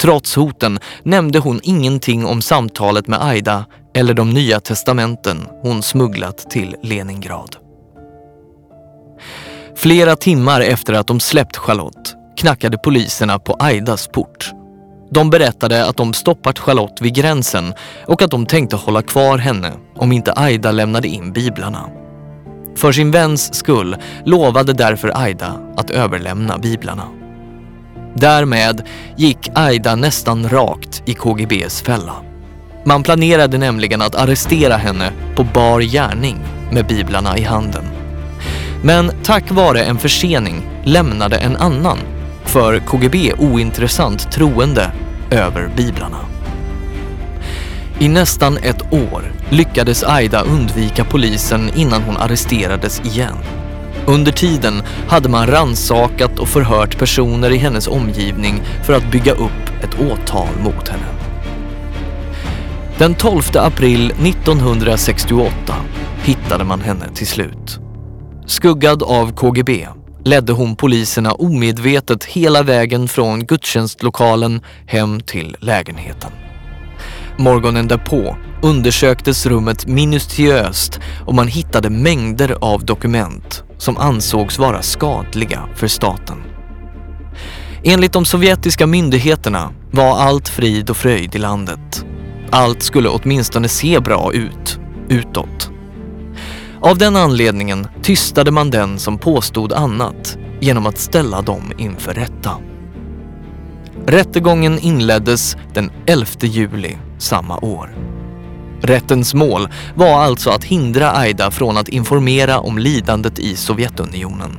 Trots 0.00 0.34
hoten 0.34 0.78
nämnde 1.02 1.38
hon 1.38 1.60
ingenting 1.62 2.26
om 2.26 2.42
samtalet 2.42 3.06
med 3.06 3.22
Aida 3.22 3.64
eller 3.94 4.14
de 4.14 4.30
nya 4.30 4.60
testamenten 4.60 5.46
hon 5.62 5.82
smugglat 5.82 6.50
till 6.50 6.76
Leningrad. 6.82 7.56
Flera 9.76 10.16
timmar 10.16 10.60
efter 10.60 10.92
att 10.92 11.06
de 11.06 11.20
släppt 11.20 11.56
Charlotte 11.56 12.14
knackade 12.36 12.78
poliserna 12.78 13.38
på 13.38 13.56
Aidas 13.58 14.08
port. 14.08 14.50
De 15.10 15.30
berättade 15.30 15.86
att 15.86 15.96
de 15.96 16.12
stoppat 16.12 16.58
Charlotte 16.58 17.00
vid 17.00 17.14
gränsen 17.14 17.74
och 18.06 18.22
att 18.22 18.30
de 18.30 18.46
tänkte 18.46 18.76
hålla 18.76 19.02
kvar 19.02 19.38
henne 19.38 19.72
om 19.96 20.12
inte 20.12 20.32
Aida 20.32 20.72
lämnade 20.72 21.08
in 21.08 21.32
biblarna. 21.32 21.88
För 22.78 22.92
sin 22.92 23.10
väns 23.10 23.54
skull 23.54 23.96
lovade 24.24 24.72
därför 24.72 25.12
Aida 25.22 25.60
att 25.76 25.90
överlämna 25.90 26.58
biblarna. 26.58 27.04
Därmed 28.14 28.82
gick 29.16 29.50
Aida 29.54 29.96
nästan 29.96 30.48
rakt 30.48 31.02
i 31.06 31.14
KGBs 31.14 31.82
fälla. 31.82 32.14
Man 32.84 33.02
planerade 33.02 33.58
nämligen 33.58 34.02
att 34.02 34.14
arrestera 34.14 34.76
henne 34.76 35.12
på 35.36 35.44
bar 35.44 35.80
gärning 35.80 36.36
med 36.72 36.86
biblarna 36.86 37.38
i 37.38 37.42
handen. 37.42 37.84
Men 38.82 39.10
tack 39.22 39.50
vare 39.50 39.84
en 39.84 39.98
försening 39.98 40.62
lämnade 40.84 41.36
en 41.36 41.56
annan, 41.56 41.98
för 42.44 42.78
KGB 42.78 43.32
ointressant 43.38 44.32
troende, 44.32 44.90
över 45.30 45.70
biblarna. 45.76 46.18
I 48.00 48.08
nästan 48.08 48.56
ett 48.56 48.92
år 48.92 49.32
lyckades 49.50 50.04
Aida 50.04 50.42
undvika 50.42 51.04
polisen 51.04 51.70
innan 51.76 52.02
hon 52.02 52.16
arresterades 52.16 53.00
igen. 53.00 53.36
Under 54.06 54.32
tiden 54.32 54.82
hade 55.08 55.28
man 55.28 55.46
ransakat 55.46 56.38
och 56.38 56.48
förhört 56.48 56.98
personer 56.98 57.50
i 57.50 57.56
hennes 57.56 57.88
omgivning 57.88 58.62
för 58.86 58.92
att 58.92 59.10
bygga 59.10 59.32
upp 59.32 59.82
ett 59.82 60.00
åtal 60.00 60.48
mot 60.62 60.88
henne. 60.88 61.06
Den 62.98 63.14
12 63.14 63.42
april 63.54 64.10
1968 64.10 65.74
hittade 66.22 66.64
man 66.64 66.80
henne 66.80 67.08
till 67.14 67.26
slut. 67.26 67.78
Skuggad 68.46 69.02
av 69.02 69.32
KGB 69.32 69.88
ledde 70.24 70.52
hon 70.52 70.76
poliserna 70.76 71.32
omedvetet 71.32 72.24
hela 72.24 72.62
vägen 72.62 73.08
från 73.08 73.46
gudstjänstlokalen 73.46 74.60
hem 74.86 75.20
till 75.20 75.56
lägenheten. 75.60 76.30
Morgonen 77.38 77.88
därpå 77.88 78.36
undersöktes 78.62 79.46
rummet 79.46 79.86
minutiöst 79.86 81.00
och 81.26 81.34
man 81.34 81.48
hittade 81.48 81.90
mängder 81.90 82.56
av 82.60 82.84
dokument 82.84 83.64
som 83.78 83.96
ansågs 83.96 84.58
vara 84.58 84.82
skadliga 84.82 85.68
för 85.74 85.88
staten. 85.88 86.42
Enligt 87.84 88.12
de 88.12 88.24
sovjetiska 88.24 88.86
myndigheterna 88.86 89.70
var 89.90 90.18
allt 90.18 90.48
frid 90.48 90.90
och 90.90 90.96
fröjd 90.96 91.34
i 91.34 91.38
landet. 91.38 92.04
Allt 92.50 92.82
skulle 92.82 93.08
åtminstone 93.08 93.68
se 93.68 94.00
bra 94.00 94.32
ut, 94.32 94.80
utåt. 95.08 95.70
Av 96.80 96.98
den 96.98 97.16
anledningen 97.16 97.88
tystade 98.02 98.50
man 98.50 98.70
den 98.70 98.98
som 98.98 99.18
påstod 99.18 99.72
annat 99.72 100.38
genom 100.60 100.86
att 100.86 100.98
ställa 100.98 101.42
dem 101.42 101.72
inför 101.78 102.14
rätta. 102.14 102.67
Rättegången 104.08 104.78
inleddes 104.78 105.56
den 105.74 105.90
11 106.06 106.26
juli 106.40 106.96
samma 107.18 107.58
år. 107.58 107.96
Rättens 108.82 109.34
mål 109.34 109.68
var 109.94 110.20
alltså 110.20 110.50
att 110.50 110.64
hindra 110.64 111.12
Aida 111.12 111.50
från 111.50 111.76
att 111.76 111.88
informera 111.88 112.58
om 112.58 112.78
lidandet 112.78 113.38
i 113.38 113.56
Sovjetunionen. 113.56 114.58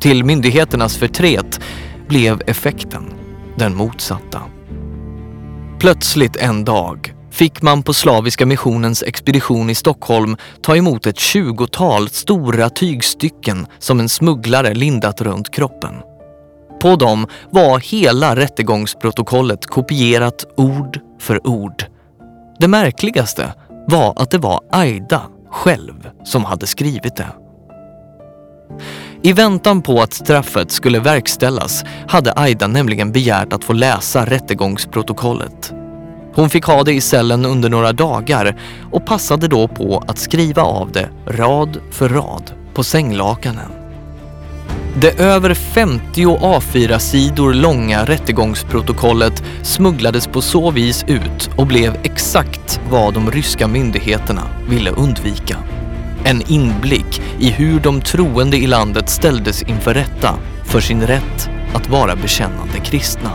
Till 0.00 0.24
myndigheternas 0.24 0.96
förtret 0.96 1.60
blev 2.08 2.42
effekten 2.46 3.04
den 3.56 3.74
motsatta. 3.76 4.40
Plötsligt 5.78 6.36
en 6.36 6.64
dag 6.64 7.14
fick 7.30 7.62
man 7.62 7.82
på 7.82 7.94
Slaviska 7.94 8.46
missionens 8.46 9.02
expedition 9.02 9.70
i 9.70 9.74
Stockholm 9.74 10.36
ta 10.62 10.76
emot 10.76 11.06
ett 11.06 11.18
tjugotal 11.18 12.08
stora 12.08 12.70
tygstycken 12.70 13.66
som 13.78 14.00
en 14.00 14.08
smugglare 14.08 14.74
lindat 14.74 15.20
runt 15.20 15.50
kroppen. 15.50 15.94
På 16.82 16.96
dem 16.96 17.26
var 17.50 17.78
hela 17.78 18.36
rättegångsprotokollet 18.36 19.66
kopierat 19.66 20.46
ord 20.56 21.00
för 21.20 21.46
ord. 21.46 21.84
Det 22.58 22.68
märkligaste 22.68 23.54
var 23.86 24.12
att 24.16 24.30
det 24.30 24.38
var 24.38 24.60
Aida 24.72 25.22
själv 25.50 26.08
som 26.24 26.44
hade 26.44 26.66
skrivit 26.66 27.16
det. 27.16 27.28
I 29.22 29.32
väntan 29.32 29.82
på 29.82 30.00
att 30.00 30.12
straffet 30.12 30.70
skulle 30.70 31.00
verkställas 31.00 31.84
hade 32.08 32.32
Aida 32.32 32.66
nämligen 32.66 33.12
begärt 33.12 33.52
att 33.52 33.64
få 33.64 33.72
läsa 33.72 34.24
rättegångsprotokollet. 34.24 35.72
Hon 36.34 36.50
fick 36.50 36.64
ha 36.64 36.82
det 36.82 36.92
i 36.92 37.00
cellen 37.00 37.44
under 37.44 37.70
några 37.70 37.92
dagar 37.92 38.60
och 38.92 39.06
passade 39.06 39.48
då 39.48 39.68
på 39.68 40.04
att 40.08 40.18
skriva 40.18 40.62
av 40.62 40.92
det 40.92 41.08
rad 41.26 41.78
för 41.90 42.08
rad 42.08 42.52
på 42.74 42.84
sänglakanen. 42.84 43.81
Det 44.94 45.20
över 45.20 45.54
50 45.54 46.24
A4-sidor 46.26 47.54
långa 47.54 48.04
rättegångsprotokollet 48.04 49.42
smugglades 49.62 50.26
på 50.26 50.40
så 50.40 50.70
vis 50.70 51.04
ut 51.08 51.50
och 51.56 51.66
blev 51.66 51.96
exakt 52.02 52.80
vad 52.90 53.14
de 53.14 53.30
ryska 53.30 53.68
myndigheterna 53.68 54.42
ville 54.68 54.90
undvika. 54.90 55.56
En 56.24 56.42
inblick 56.46 57.22
i 57.38 57.50
hur 57.50 57.80
de 57.80 58.00
troende 58.00 58.56
i 58.56 58.66
landet 58.66 59.10
ställdes 59.10 59.62
inför 59.62 59.94
rätta 59.94 60.34
för 60.64 60.80
sin 60.80 61.02
rätt 61.02 61.50
att 61.74 61.88
vara 61.88 62.16
bekännande 62.16 62.78
kristna. 62.84 63.30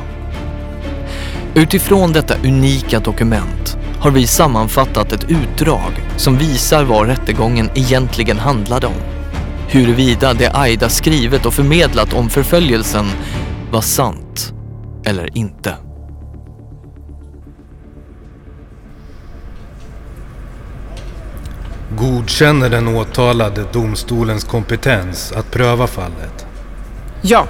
Utifrån 1.56 2.14
detta 2.14 2.36
unika 2.44 3.00
dokument 3.00 3.78
har 4.00 4.12
vi 4.12 4.28
sammanfattat 4.28 5.12
ett 5.12 5.32
utdrag 5.32 5.92
som 6.18 6.38
visar 6.38 6.84
vad 6.84 7.08
rättegången 7.08 7.70
egentligen 7.76 8.40
handlade 8.40 8.88
om. 8.88 9.17
Huruvida 9.70 10.34
det 10.34 10.52
Aida 10.54 10.90
skrivit 10.90 11.46
och 11.46 11.54
förmedlat 11.54 12.14
om 12.14 12.30
förföljelsen 12.30 13.06
var 13.72 13.82
sant 13.82 14.54
eller 15.06 15.38
inte. 15.38 15.76
Godkänner 21.98 22.70
den 22.70 22.88
åtalade 22.88 23.66
domstolens 23.74 24.44
kompetens 24.44 25.32
att 25.32 25.52
pröva 25.52 25.88
fallet? 25.88 26.48
Ja, 27.22 27.48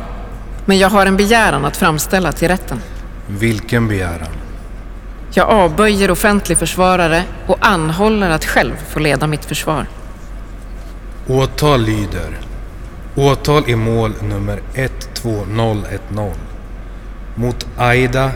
men 0.65 0.77
jag 0.77 0.89
har 0.89 1.05
en 1.05 1.17
begäran 1.17 1.65
att 1.65 1.77
framställa 1.77 2.31
till 2.31 2.47
rätten. 2.47 2.81
Vilken 3.27 3.87
begäran? 3.87 4.29
Jag 5.33 5.49
avböjer 5.49 6.11
offentlig 6.11 6.57
försvarare 6.57 7.23
och 7.47 7.57
anhåller 7.61 8.29
att 8.29 8.45
själv 8.45 8.75
få 8.89 8.99
leda 8.99 9.27
mitt 9.27 9.45
försvar. 9.45 9.87
Åtal 11.29 11.81
lyder. 11.81 12.39
Åtal 13.15 13.69
i 13.69 13.75
mål 13.75 14.13
nummer 14.21 14.61
12010 14.73 16.33
mot 17.35 17.67
Aida 17.77 18.31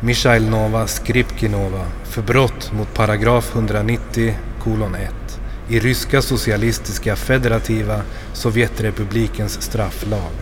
Michailnova 0.00 0.86
Skripkinova 0.86 1.86
för 2.04 2.22
brott 2.22 2.72
mot 2.72 2.94
paragraf 2.94 3.54
190 3.54 4.34
kolon 4.64 4.94
1 4.94 5.10
i 5.68 5.80
Ryska 5.80 6.22
socialistiska 6.22 7.16
federativa 7.16 8.02
Sovjetrepublikens 8.32 9.62
strafflag. 9.62 10.32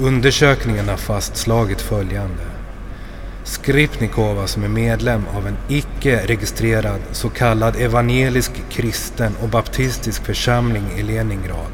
Undersökningen 0.00 0.88
har 0.88 0.96
fastslagit 0.96 1.80
följande. 1.80 2.59
Skripnikova 3.50 4.46
som 4.46 4.64
är 4.64 4.68
medlem 4.68 5.22
av 5.36 5.46
en 5.46 5.56
icke-registrerad 5.68 7.00
så 7.12 7.28
kallad 7.28 7.76
evangelisk 7.76 8.52
kristen 8.70 9.32
och 9.42 9.48
baptistisk 9.48 10.24
församling 10.24 10.84
i 10.96 11.02
Leningrad 11.02 11.72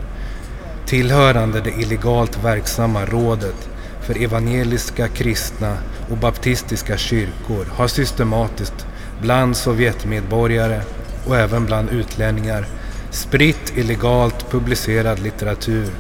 tillhörande 0.87 1.61
det 1.61 1.71
illegalt 1.71 2.45
verksamma 2.45 3.05
rådet 3.05 3.69
för 4.03 4.23
evangeliska 4.23 5.09
kristna 5.09 5.79
och 6.11 6.17
baptistiska 6.17 6.97
kyrkor 6.97 7.67
har 7.71 7.89
systematiskt 7.89 8.87
bland 9.23 9.57
Sovjetmedborgare 9.57 10.81
och 11.27 11.37
även 11.37 11.67
bland 11.67 11.91
utlänningar 11.91 12.67
spritt 13.11 13.73
illegalt 13.77 14.51
publicerad 14.51 15.19
litteratur 15.19 15.91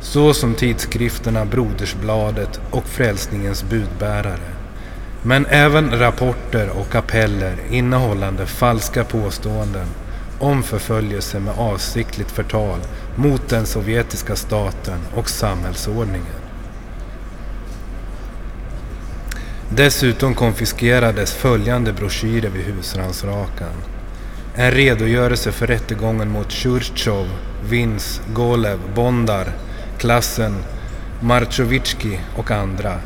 såsom 0.00 0.54
tidskrifterna 0.54 1.44
Brodersbladet 1.44 2.60
och 2.70 2.84
Frälsningens 2.84 3.64
budbärare. 3.64 4.53
Men 5.26 5.46
även 5.46 5.98
rapporter 5.98 6.70
och 6.70 6.94
appeller 6.94 7.56
innehållande 7.70 8.46
falska 8.46 9.04
påståenden 9.04 9.86
om 10.38 10.62
förföljelse 10.62 11.40
med 11.40 11.54
avsiktligt 11.58 12.30
förtal 12.30 12.78
mot 13.16 13.48
den 13.48 13.66
sovjetiska 13.66 14.36
staten 14.36 14.98
och 15.14 15.28
samhällsordningen. 15.28 16.44
Dessutom 19.68 20.34
konfiskerades 20.34 21.32
följande 21.32 21.92
broschyrer 21.92 22.50
vid 22.50 22.64
husrannsakan. 22.64 23.74
En 24.54 24.70
redogörelse 24.70 25.52
för 25.52 25.66
rättegången 25.66 26.30
mot 26.30 26.50
Tjurtjov, 26.50 27.28
Vins, 27.68 28.20
Golev, 28.34 28.78
Bondar, 28.94 29.52
klassen 29.98 30.54
Marchovitski 31.20 32.20
och 32.36 32.50
andra 32.50 33.00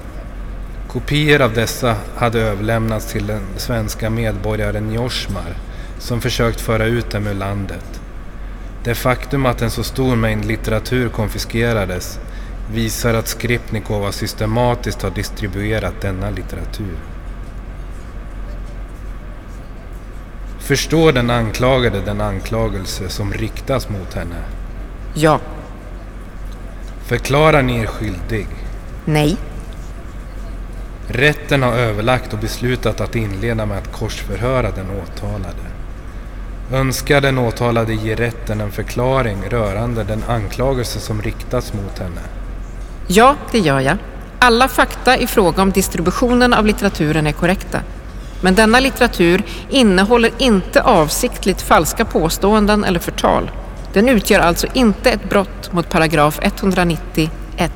Kopior 0.88 1.40
av 1.40 1.52
dessa 1.52 1.96
hade 2.16 2.40
överlämnats 2.40 3.12
till 3.12 3.26
den 3.26 3.42
svenska 3.56 4.10
medborgaren 4.10 4.92
Joshmar 4.92 5.56
som 5.98 6.20
försökt 6.20 6.60
föra 6.60 6.84
ut 6.84 7.10
dem 7.10 7.26
ur 7.26 7.34
landet. 7.34 8.00
Det 8.84 8.94
faktum 8.94 9.46
att 9.46 9.62
en 9.62 9.70
så 9.70 9.82
stor 9.82 10.16
mängd 10.16 10.44
litteratur 10.44 11.08
konfiskerades 11.08 12.18
visar 12.72 13.14
att 13.14 13.28
Skripnikova 13.28 14.12
systematiskt 14.12 15.02
har 15.02 15.10
distribuerat 15.10 16.00
denna 16.00 16.30
litteratur. 16.30 16.96
Förstår 20.58 21.12
den 21.12 21.30
anklagade 21.30 22.00
den 22.00 22.20
anklagelse 22.20 23.08
som 23.08 23.32
riktas 23.32 23.88
mot 23.88 24.14
henne? 24.14 24.42
Ja. 25.14 25.40
Förklarar 27.06 27.62
ni 27.62 27.78
er 27.78 27.86
skyldig? 27.86 28.46
Nej. 29.04 29.36
Rätten 31.08 31.62
har 31.62 31.72
överlagt 31.72 32.32
och 32.32 32.38
beslutat 32.38 33.00
att 33.00 33.16
inleda 33.16 33.66
med 33.66 33.78
att 33.78 33.92
korsförhöra 33.92 34.70
den 34.70 34.86
åtalade. 34.90 35.68
Önskar 36.72 37.20
den 37.20 37.38
åtalade 37.38 37.94
ge 37.94 38.14
rätten 38.14 38.60
en 38.60 38.72
förklaring 38.72 39.42
rörande 39.50 40.04
den 40.04 40.24
anklagelse 40.28 41.00
som 41.00 41.22
riktats 41.22 41.72
mot 41.72 41.98
henne? 41.98 42.20
Ja, 43.06 43.36
det 43.52 43.58
gör 43.58 43.80
jag. 43.80 43.96
Alla 44.38 44.68
fakta 44.68 45.16
i 45.16 45.26
fråga 45.26 45.62
om 45.62 45.70
distributionen 45.70 46.54
av 46.54 46.66
litteraturen 46.66 47.26
är 47.26 47.32
korrekta. 47.32 47.80
Men 48.40 48.54
denna 48.54 48.80
litteratur 48.80 49.42
innehåller 49.70 50.30
inte 50.38 50.82
avsiktligt 50.82 51.62
falska 51.62 52.04
påståenden 52.04 52.84
eller 52.84 53.00
förtal. 53.00 53.50
Den 53.92 54.08
utgör 54.08 54.40
alltså 54.40 54.66
inte 54.74 55.10
ett 55.10 55.28
brott 55.28 55.72
mot 55.72 55.90
paragraf 55.90 56.40
190.1. 56.40 57.70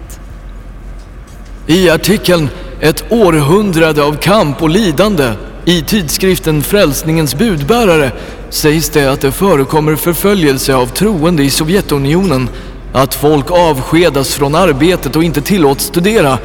I 1.67 1.91
artikeln 1.91 2.49
Ett 2.81 3.05
århundrade 3.09 4.05
av 4.05 4.17
kamp 4.17 4.63
och 4.63 4.71
lidande 4.71 5.33
I 5.65 5.83
tidskriften 5.83 6.63
Frälsningens 6.63 7.35
budbärare 7.35 8.13
sägs 8.51 8.89
det 8.89 9.13
att 9.13 9.21
det 9.21 9.33
förekommer 9.33 9.97
förföljelse 9.97 10.75
av 10.75 10.87
troende 10.87 11.43
i 11.43 11.51
Sovjetunionen, 11.51 12.49
att 12.93 13.15
folk 13.15 13.51
avskedas 13.51 14.35
från 14.35 14.55
arbetet 14.55 15.17
och 15.17 15.25
inte 15.25 15.41
tillåts 15.41 15.85
studera. 15.85 16.39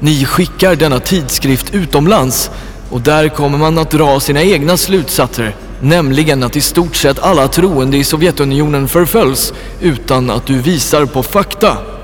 Ni 0.00 0.24
skickar 0.24 0.76
denna 0.76 1.00
tidskrift 1.00 1.74
utomlands 1.74 2.50
och 2.90 3.00
där 3.00 3.28
kommer 3.28 3.58
man 3.58 3.78
att 3.78 3.90
dra 3.90 4.20
sina 4.20 4.42
egna 4.42 4.76
slutsatser, 4.76 5.54
nämligen 5.80 6.42
att 6.42 6.56
i 6.56 6.60
stort 6.60 6.96
sett 6.96 7.18
alla 7.18 7.48
troende 7.48 7.96
i 7.96 8.04
Sovjetunionen 8.04 8.88
förföljs 8.88 9.52
utan 9.80 10.30
att 10.30 10.46
du 10.46 10.58
visar 10.58 11.06
på 11.06 11.22
fakta. 11.22 11.95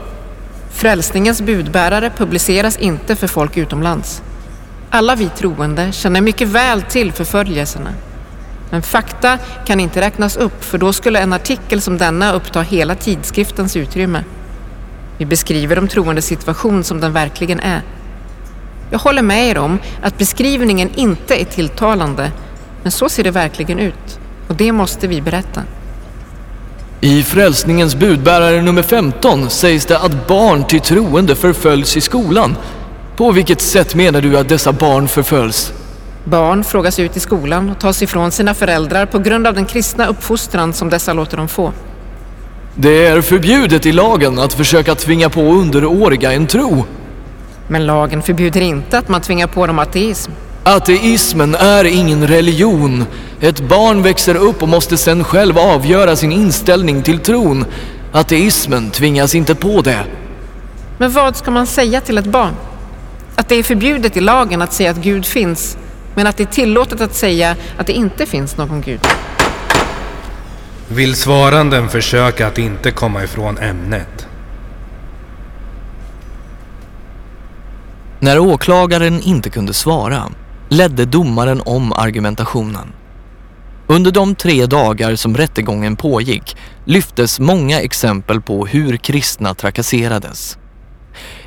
Frälsningens 0.83 1.43
budbärare 1.43 2.11
publiceras 2.11 2.79
inte 2.79 3.17
för 3.17 3.27
folk 3.27 3.57
utomlands. 3.57 4.23
Alla 4.91 5.15
vi 5.15 5.29
troende 5.29 5.93
känner 5.93 6.21
mycket 6.21 6.49
väl 6.49 6.83
till 6.83 7.13
förföljelserna. 7.13 7.91
Men 8.71 8.83
fakta 8.83 9.39
kan 9.67 9.81
inte 9.81 10.01
räknas 10.01 10.37
upp 10.37 10.65
för 10.65 10.79
då 10.79 10.93
skulle 10.93 11.19
en 11.21 11.33
artikel 11.33 11.81
som 11.81 11.99
denna 11.99 12.33
uppta 12.33 12.61
hela 12.63 12.95
tidskriftens 12.95 13.77
utrymme. 13.77 14.25
Vi 15.19 15.27
beskriver 15.27 15.77
de 15.77 15.89
troendes 15.89 16.27
situation 16.27 16.85
som 16.85 17.01
den 17.01 17.13
verkligen 17.13 17.61
är. 17.61 17.83
Jag 18.91 18.99
håller 18.99 19.23
med 19.23 19.49
er 19.49 19.59
om 19.59 19.79
att 20.03 20.19
beskrivningen 20.19 20.91
inte 20.95 21.43
är 21.43 21.45
tilltalande, 21.45 22.33
men 22.83 22.93
så 22.93 23.09
ser 23.09 23.25
det 23.25 23.31
verkligen 23.31 23.79
ut. 23.79 24.21
Och 24.49 24.55
det 24.55 24.73
måste 24.73 25.09
vi 25.09 25.21
berätta. 25.21 25.63
I 27.05 27.23
Frälsningens 27.23 27.95
budbärare 27.95 28.63
nummer 28.63 28.83
15 28.83 29.51
sägs 29.51 29.87
det 29.87 29.99
att 29.99 30.29
barn 30.29 30.65
till 30.65 30.81
troende 30.81 31.37
förföljs 31.37 31.97
i 31.97 32.01
skolan. 32.01 32.57
På 33.17 33.33
vilket 33.33 33.61
sätt 33.61 33.95
menar 33.95 34.21
du 34.21 34.39
att 34.39 34.49
dessa 34.49 34.73
barn 34.73 35.09
förföljs? 35.09 35.73
Barn 36.25 36.65
frågas 36.65 36.99
ut 36.99 37.17
i 37.17 37.21
skolan 37.21 37.71
och 37.71 37.81
tas 37.81 38.03
ifrån 38.03 38.31
sina 38.31 38.55
föräldrar 38.55 39.07
på 39.07 39.19
grund 39.19 39.47
av 39.47 39.55
den 39.55 39.67
kristna 39.67 40.07
uppfostran 40.07 40.73
som 40.73 40.91
dessa 40.91 41.13
låter 41.13 41.37
dem 41.37 41.49
få. 41.49 41.73
Det 42.75 43.07
är 43.07 43.21
förbjudet 43.21 43.87
i 43.87 43.93
lagen 43.93 44.39
att 44.39 44.53
försöka 44.53 44.95
tvinga 44.95 45.31
på 45.31 45.41
underåriga 45.41 46.33
en 46.33 46.47
tro. 46.47 46.85
Men 47.69 47.87
lagen 47.87 48.23
förbjuder 48.23 48.61
inte 48.61 48.99
att 48.99 49.09
man 49.09 49.21
tvingar 49.21 49.47
på 49.47 49.67
dem 49.67 49.79
ateism. 49.79 50.33
Ateismen 50.65 51.55
är 51.55 51.85
ingen 51.85 52.27
religion. 52.27 53.05
Ett 53.41 53.61
barn 53.61 54.03
växer 54.03 54.35
upp 54.35 54.63
och 54.63 54.69
måste 54.69 54.97
sen 54.97 55.25
själv 55.25 55.59
avgöra 55.59 56.17
sin 56.17 56.33
inställning 56.33 57.03
till 57.03 57.19
tron. 57.19 57.65
Ateismen 58.13 58.91
tvingas 58.91 59.35
inte 59.35 59.55
på 59.55 59.83
det. 59.83 60.05
Men 60.99 61.13
vad 61.13 61.37
ska 61.37 61.51
man 61.51 61.67
säga 61.67 62.01
till 62.01 62.19
ett 62.19 62.27
barn? 62.27 62.55
Att 63.37 63.49
det 63.49 63.55
är 63.55 63.63
förbjudet 63.63 64.17
i 64.17 64.21
lagen 64.21 64.63
att 64.63 64.73
säga 64.73 64.91
att 64.91 64.97
Gud 64.97 65.27
finns, 65.27 65.77
men 66.15 66.27
att 66.27 66.37
det 66.37 66.43
är 66.43 66.53
tillåtet 66.53 67.01
att 67.01 67.15
säga 67.15 67.57
att 67.79 67.87
det 67.87 67.93
inte 67.93 68.27
finns 68.27 68.57
någon 68.57 68.81
Gud. 68.81 69.01
Vill 70.89 71.15
svaranden 71.15 71.89
försöka 71.89 72.47
att 72.47 72.59
inte 72.59 72.91
komma 72.91 73.25
ifrån 73.25 73.59
ämnet? 73.59 74.27
När 78.21 78.39
åklagaren 78.39 79.21
inte 79.21 79.51
kunde 79.51 79.75
svara 79.75 80.29
ledde 80.73 81.05
domaren 81.05 81.63
om 81.65 81.93
argumentationen. 81.93 82.93
Under 83.87 84.11
de 84.11 84.35
tre 84.35 84.67
dagar 84.67 85.17
som 85.17 85.37
rättegången 85.37 85.97
pågick 85.97 86.57
lyftes 86.85 87.41
många 87.41 87.81
exempel 87.81 88.41
på 88.41 88.67
hur 88.67 88.97
kristna 88.97 89.55
trakasserades. 89.55 90.59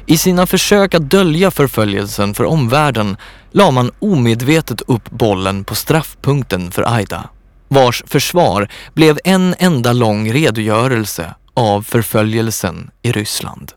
I 0.05 0.17
sina 0.17 0.47
försök 0.47 0.93
att 0.93 1.09
dölja 1.09 1.51
förföljelsen 1.51 2.33
för 2.33 2.43
omvärlden 2.43 3.17
la 3.51 3.71
man 3.71 3.91
omedvetet 3.99 4.81
upp 4.81 5.09
bollen 5.09 5.63
på 5.63 5.75
straffpunkten 5.75 6.71
för 6.71 6.95
Aida, 6.95 7.29
vars 7.67 8.03
försvar 8.07 8.67
blev 8.93 9.19
en 9.23 9.55
enda 9.59 9.93
lång 9.93 10.31
redogörelse 10.31 11.35
av 11.53 11.81
förföljelsen 11.81 12.91
i 13.01 13.11
Ryssland. 13.11 13.71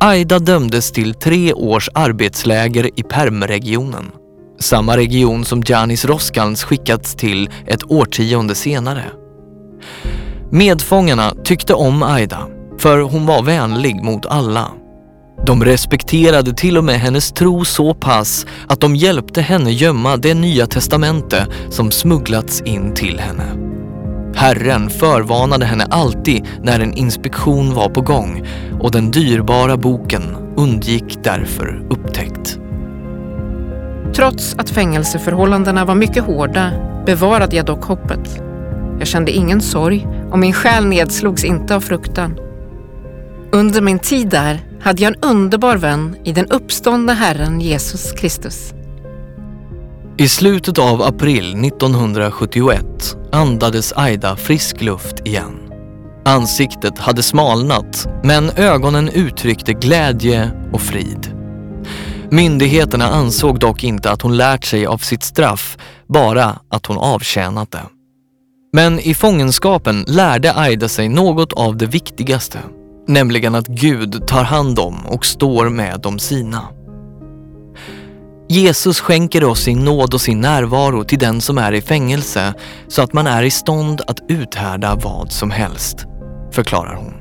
Aida 0.00 0.38
dömdes 0.38 0.92
till 0.92 1.14
tre 1.14 1.52
års 1.52 1.88
arbetsläger 1.94 2.90
i 2.96 3.02
Permregionen. 3.02 4.10
Samma 4.60 4.96
region 4.96 5.44
som 5.44 5.62
Janis 5.66 6.04
Roskans 6.04 6.64
skickats 6.64 7.14
till 7.14 7.50
ett 7.66 7.90
årtionde 7.90 8.54
senare. 8.54 9.04
Medfångarna 10.50 11.34
tyckte 11.44 11.74
om 11.74 12.02
Aida 12.02 12.46
för 12.78 13.00
hon 13.00 13.26
var 13.26 13.42
vänlig 13.42 14.02
mot 14.02 14.26
alla. 14.26 14.70
De 15.46 15.64
respekterade 15.64 16.52
till 16.52 16.78
och 16.78 16.84
med 16.84 17.00
hennes 17.00 17.32
tro 17.32 17.64
så 17.64 17.94
pass 17.94 18.46
att 18.68 18.80
de 18.80 18.96
hjälpte 18.96 19.40
henne 19.40 19.70
gömma 19.70 20.16
det 20.16 20.34
nya 20.34 20.66
testamente 20.66 21.46
som 21.70 21.90
smugglats 21.90 22.60
in 22.60 22.94
till 22.94 23.18
henne. 23.18 23.63
Herren 24.44 24.90
förvarnade 24.90 25.66
henne 25.66 25.86
alltid 25.90 26.46
när 26.62 26.80
en 26.80 26.94
inspektion 26.94 27.74
var 27.74 27.88
på 27.88 28.00
gång 28.00 28.46
och 28.80 28.90
den 28.90 29.10
dyrbara 29.10 29.76
boken 29.76 30.22
undgick 30.56 31.18
därför 31.22 31.86
upptäckt. 31.90 32.58
Trots 34.14 34.54
att 34.58 34.70
fängelseförhållandena 34.70 35.84
var 35.84 35.94
mycket 35.94 36.24
hårda 36.24 36.72
bevarade 37.06 37.56
jag 37.56 37.66
dock 37.66 37.84
hoppet. 37.84 38.40
Jag 38.98 39.08
kände 39.08 39.32
ingen 39.32 39.60
sorg 39.60 40.06
och 40.30 40.38
min 40.38 40.52
själ 40.52 40.86
nedslogs 40.86 41.44
inte 41.44 41.76
av 41.76 41.80
fruktan. 41.80 42.38
Under 43.52 43.80
min 43.80 43.98
tid 43.98 44.28
där 44.28 44.60
hade 44.80 45.02
jag 45.02 45.14
en 45.14 45.30
underbar 45.30 45.76
vän 45.76 46.16
i 46.24 46.32
den 46.32 46.46
uppståndne 46.46 47.12
Herren 47.12 47.60
Jesus 47.60 48.12
Kristus. 48.12 48.74
I 50.18 50.28
slutet 50.28 50.78
av 50.78 51.02
april 51.02 51.64
1971 51.64 52.84
andades 53.32 53.92
Aida 53.92 54.36
frisk 54.36 54.80
luft 54.80 55.26
igen. 55.26 55.60
Ansiktet 56.24 56.98
hade 56.98 57.22
smalnat 57.22 58.08
men 58.22 58.50
ögonen 58.50 59.08
uttryckte 59.08 59.72
glädje 59.72 60.50
och 60.72 60.80
frid. 60.80 61.36
Myndigheterna 62.30 63.08
ansåg 63.08 63.60
dock 63.60 63.84
inte 63.84 64.10
att 64.10 64.22
hon 64.22 64.36
lärt 64.36 64.64
sig 64.64 64.86
av 64.86 64.98
sitt 64.98 65.22
straff, 65.22 65.78
bara 66.08 66.58
att 66.68 66.86
hon 66.86 66.98
avtjänat 66.98 67.70
det. 67.72 67.84
Men 68.72 69.00
i 69.00 69.14
fångenskapen 69.14 70.04
lärde 70.08 70.54
Aida 70.54 70.88
sig 70.88 71.08
något 71.08 71.52
av 71.52 71.76
det 71.76 71.86
viktigaste, 71.86 72.58
nämligen 73.08 73.54
att 73.54 73.66
Gud 73.66 74.26
tar 74.26 74.44
hand 74.44 74.78
om 74.78 75.06
och 75.06 75.26
står 75.26 75.68
med 75.68 76.00
de 76.00 76.18
sina. 76.18 76.83
Jesus 78.48 79.00
skänker 79.00 79.44
oss 79.44 79.60
sin 79.60 79.84
nåd 79.84 80.14
och 80.14 80.20
sin 80.20 80.40
närvaro 80.40 81.04
till 81.04 81.18
den 81.18 81.40
som 81.40 81.58
är 81.58 81.72
i 81.72 81.82
fängelse 81.82 82.54
så 82.88 83.02
att 83.02 83.12
man 83.12 83.26
är 83.26 83.42
i 83.42 83.50
stånd 83.50 84.00
att 84.06 84.20
uthärda 84.28 84.94
vad 84.94 85.32
som 85.32 85.50
helst, 85.50 86.06
förklarar 86.52 86.94
hon. 86.94 87.14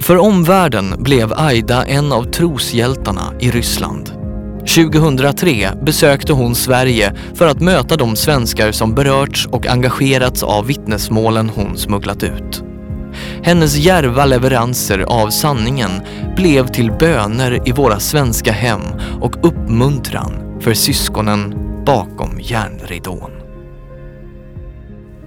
För 0.00 0.16
omvärlden 0.16 0.94
blev 0.98 1.32
Aida 1.32 1.84
en 1.84 2.12
av 2.12 2.24
troshjältarna 2.24 3.32
i 3.40 3.50
Ryssland. 3.50 4.12
2003 4.60 5.70
besökte 5.82 6.32
hon 6.32 6.54
Sverige 6.54 7.14
för 7.34 7.46
att 7.46 7.60
möta 7.60 7.96
de 7.96 8.16
svenskar 8.16 8.72
som 8.72 8.94
berörts 8.94 9.46
och 9.46 9.66
engagerats 9.66 10.42
av 10.42 10.66
vittnesmålen 10.66 11.48
hon 11.48 11.78
smugglat 11.78 12.22
ut. 12.22 12.71
Hennes 13.44 13.76
järva 13.76 14.24
leveranser 14.24 14.98
av 14.98 15.30
sanningen 15.30 15.90
blev 16.36 16.66
till 16.66 16.92
böner 16.92 17.68
i 17.68 17.72
våra 17.72 18.00
svenska 18.00 18.52
hem 18.52 18.80
och 19.20 19.46
uppmuntran 19.46 20.60
för 20.60 20.74
syskonen 20.74 21.54
bakom 21.84 22.40
järnridån. 22.40 23.30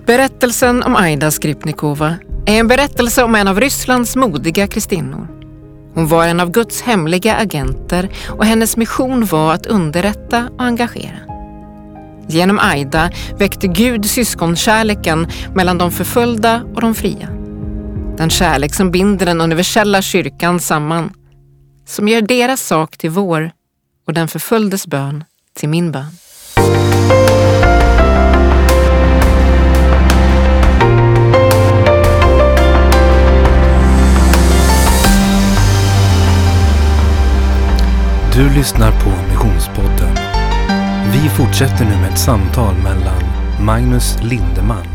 Berättelsen 0.05 0.83
om 0.83 0.95
Aida 0.95 1.31
Skripnikova 1.31 2.15
är 2.45 2.59
en 2.59 2.67
berättelse 2.67 3.23
om 3.23 3.35
en 3.35 3.47
av 3.47 3.59
Rysslands 3.59 4.15
modiga 4.15 4.67
kristinnor. 4.67 5.27
Hon 5.93 6.07
var 6.07 6.27
en 6.27 6.39
av 6.39 6.51
Guds 6.51 6.81
hemliga 6.81 7.35
agenter 7.35 8.09
och 8.29 8.45
hennes 8.45 8.77
mission 8.77 9.25
var 9.25 9.53
att 9.53 9.65
underrätta 9.65 10.49
och 10.57 10.63
engagera. 10.63 11.19
Genom 12.27 12.59
Aida 12.59 13.11
väckte 13.37 13.67
Gud 13.67 14.05
syskonkärleken 14.05 15.27
mellan 15.55 15.77
de 15.77 15.91
förföljda 15.91 16.61
och 16.75 16.81
de 16.81 16.95
fria. 16.95 17.34
Den 18.17 18.29
kärlek 18.29 18.73
som 18.73 18.91
binder 18.91 19.25
den 19.25 19.41
universella 19.41 20.01
kyrkan 20.01 20.59
samman. 20.59 21.13
Som 21.85 22.07
gör 22.07 22.21
deras 22.21 22.61
sak 22.61 22.97
till 22.97 23.09
vår 23.09 23.51
och 24.07 24.13
den 24.13 24.27
förföljdes 24.27 24.87
bön 24.87 25.23
till 25.53 25.69
min 25.69 25.91
bön. 25.91 26.11
Du 38.33 38.49
lyssnar 38.55 38.91
på 38.91 39.09
Missionspodden. 39.29 40.15
Vi 41.13 41.29
fortsätter 41.29 41.85
nu 41.85 41.95
med 42.01 42.11
ett 42.11 42.19
samtal 42.19 42.75
mellan 42.75 43.23
Magnus 43.61 44.17
Lindeman, 44.23 44.87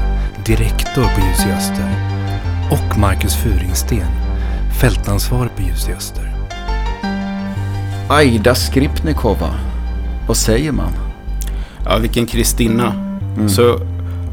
direktor 0.46 1.02
på 1.02 1.20
Ljus 1.20 1.46
i 1.46 1.52
Öster, 1.52 2.09
och 2.70 2.98
Marcus 2.98 3.36
Furingsten, 3.36 4.06
fältansvarig 4.80 5.50
på 5.56 5.62
Ljus 5.62 5.88
i 5.88 5.92
Öster. 5.92 6.32
Aida 8.08 8.54
Skripnikova, 8.54 9.54
vad 10.28 10.36
säger 10.36 10.72
man? 10.72 10.92
Ja, 11.84 11.98
vilken 11.98 12.26
kristinna. 12.26 12.92
Mm. 13.36 13.48
Så 13.48 13.80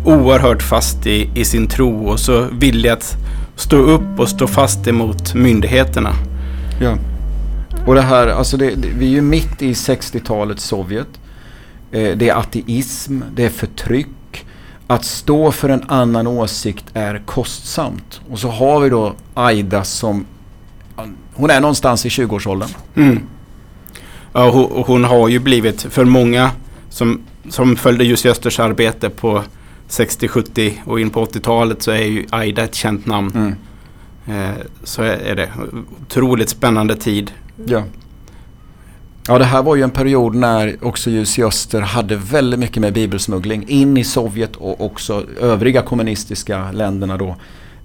oerhört 0.06 0.62
fast 0.64 1.08
i, 1.08 1.30
i 1.36 1.46
sin 1.46 1.68
tro 1.68 2.08
och 2.08 2.20
så 2.20 2.48
villig 2.52 2.90
att 2.90 3.16
stå 3.56 3.78
upp 3.78 4.20
och 4.20 4.30
stå 4.30 4.48
fast 4.48 4.88
emot 4.88 5.34
myndigheterna. 5.34 6.14
Ja. 6.82 6.98
Och 7.86 7.96
det 7.96 8.02
här, 8.02 8.28
alltså 8.28 8.58
det, 8.58 8.76
det, 8.76 8.88
vi 8.98 9.06
är 9.06 9.12
ju 9.12 9.22
mitt 9.22 9.62
i 9.62 9.74
60-talets 9.74 10.64
Sovjet. 10.64 11.08
Eh, 11.92 12.18
det 12.18 12.30
är 12.30 12.36
ateism, 12.36 13.22
det 13.36 13.46
är 13.46 13.50
förtryck. 13.50 14.08
Att 14.88 15.06
stå 15.06 15.52
för 15.52 15.70
en 15.70 15.84
annan 15.88 16.28
åsikt 16.28 16.86
är 16.94 17.22
kostsamt. 17.26 18.22
Och 18.30 18.40
så 18.40 18.50
har 18.50 18.80
vi 18.80 18.90
då 18.90 19.14
Aida 19.34 19.84
som, 19.84 20.26
hon 21.34 21.50
är 21.50 21.62
någonstans 21.62 22.06
i 22.06 22.10
20-årsåldern. 22.10 22.70
Mm. 22.96 23.20
Ja, 24.34 24.50
hon, 24.50 24.84
hon, 24.88 25.04
har 25.04 25.28
ju 25.28 25.40
blivit, 25.40 25.82
för 25.82 26.06
många 26.06 26.52
som, 26.90 27.22
som 27.50 27.76
följde 27.76 28.04
just 28.04 28.26
Östers 28.26 28.60
arbete 28.60 29.10
på 29.10 29.44
60, 29.88 30.28
70 30.28 30.82
och 30.86 31.00
in 31.00 31.10
på 31.10 31.26
80-talet 31.26 31.82
så 31.82 31.92
är 31.92 32.04
ju 32.04 32.26
Aida 32.30 32.64
ett 32.64 32.76
känt 32.76 33.06
namn. 33.06 33.32
Mm. 33.36 33.56
Eh, 34.28 34.56
så 34.84 35.04
är 35.04 35.36
det. 35.36 35.50
Otroligt 36.02 36.50
spännande 36.50 36.96
tid. 36.96 37.32
Ja. 37.66 37.84
Ja, 39.30 39.38
det 39.38 39.46
här 39.46 39.64
var 39.64 39.76
ju 39.76 39.84
en 39.84 39.92
period 39.92 40.36
när 40.36 40.78
också 40.82 41.10
Ljus 41.10 41.40
i 41.40 41.44
Öster 41.44 41.82
hade 41.82 42.16
väldigt 42.16 42.60
mycket 42.60 42.82
med 42.82 42.94
bibelsmuggling 42.94 43.70
in 43.70 43.98
i 43.98 44.04
Sovjet 44.04 44.56
och 44.56 44.86
också 44.86 45.24
övriga 45.42 45.82
kommunistiska 45.82 46.72
länderna 46.72 47.18
då. 47.18 47.36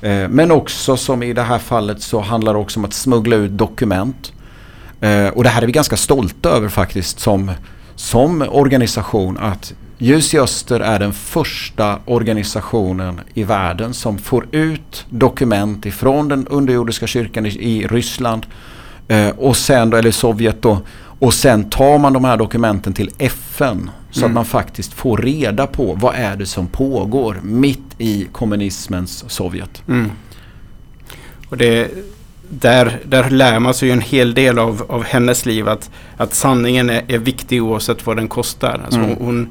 Eh, 0.01 0.29
men 0.29 0.51
också 0.51 0.97
som 0.97 1.23
i 1.23 1.33
det 1.33 1.43
här 1.43 1.59
fallet 1.59 2.03
så 2.03 2.21
handlar 2.21 2.55
det 2.55 2.59
också 2.59 2.81
om 2.81 2.85
att 2.85 2.93
smuggla 2.93 3.37
ut 3.37 3.51
dokument. 3.51 4.33
Eh, 5.01 5.29
och 5.29 5.43
det 5.43 5.49
här 5.49 5.63
är 5.63 5.67
vi 5.67 5.73
ganska 5.73 5.97
stolta 5.97 6.49
över 6.49 6.69
faktiskt 6.69 7.21
som, 7.21 7.51
som 7.95 8.45
organisation 8.49 9.39
att 9.39 9.75
Ljus 9.99 10.35
i 10.35 10.39
Öster 10.39 10.81
är 10.81 10.99
den 10.99 11.13
första 11.13 11.99
organisationen 12.05 13.21
i 13.35 13.45
världen 13.45 13.95
som 13.95 14.19
får 14.19 14.47
ut 14.53 15.07
dokument 15.09 15.87
ifrån 15.87 16.29
den 16.29 16.47
underjordiska 16.47 17.07
kyrkan 17.07 17.47
i, 17.47 17.87
Ryssland 17.91 18.47
eh, 19.09 19.29
och 19.29 19.57
sen 19.57 19.91
då, 19.91 19.97
eller 19.97 20.11
Sovjet 20.11 20.63
då. 20.63 20.81
Och 21.23 21.35
sen 21.35 21.71
tar 21.71 21.99
man 21.99 22.13
de 22.13 22.25
här 22.25 22.37
dokumenten 22.37 22.93
till 22.93 23.11
FN 23.19 23.91
så 24.11 24.21
mm. 24.21 24.31
att 24.31 24.35
man 24.35 24.45
faktiskt 24.45 24.93
får 24.93 25.17
reda 25.17 25.67
på 25.67 25.95
vad 25.95 26.15
är 26.15 26.37
det 26.37 26.47
som 26.47 26.67
pågår 26.67 27.41
mitt 27.43 27.95
i 27.99 28.29
kommunismens 28.33 29.25
Sovjet. 29.29 29.83
Mm. 29.89 30.11
Och 31.49 31.57
det, 31.57 31.91
där, 32.49 33.01
där 33.05 33.31
lär 33.31 33.59
man 33.59 33.75
sig 33.75 33.91
en 33.91 34.01
hel 34.01 34.35
del 34.35 34.59
av, 34.59 34.87
av 34.89 35.05
hennes 35.05 35.47
liv 35.47 35.69
att, 35.69 35.91
att 36.17 36.35
sanningen 36.35 36.91
är, 36.91 37.05
är 37.09 37.19
viktig 37.19 37.63
oavsett 37.63 38.07
vad 38.07 38.17
den 38.17 38.29
kostar. 38.29 38.81
Alltså 38.85 39.01
mm. 39.01 39.17
hon, 39.21 39.51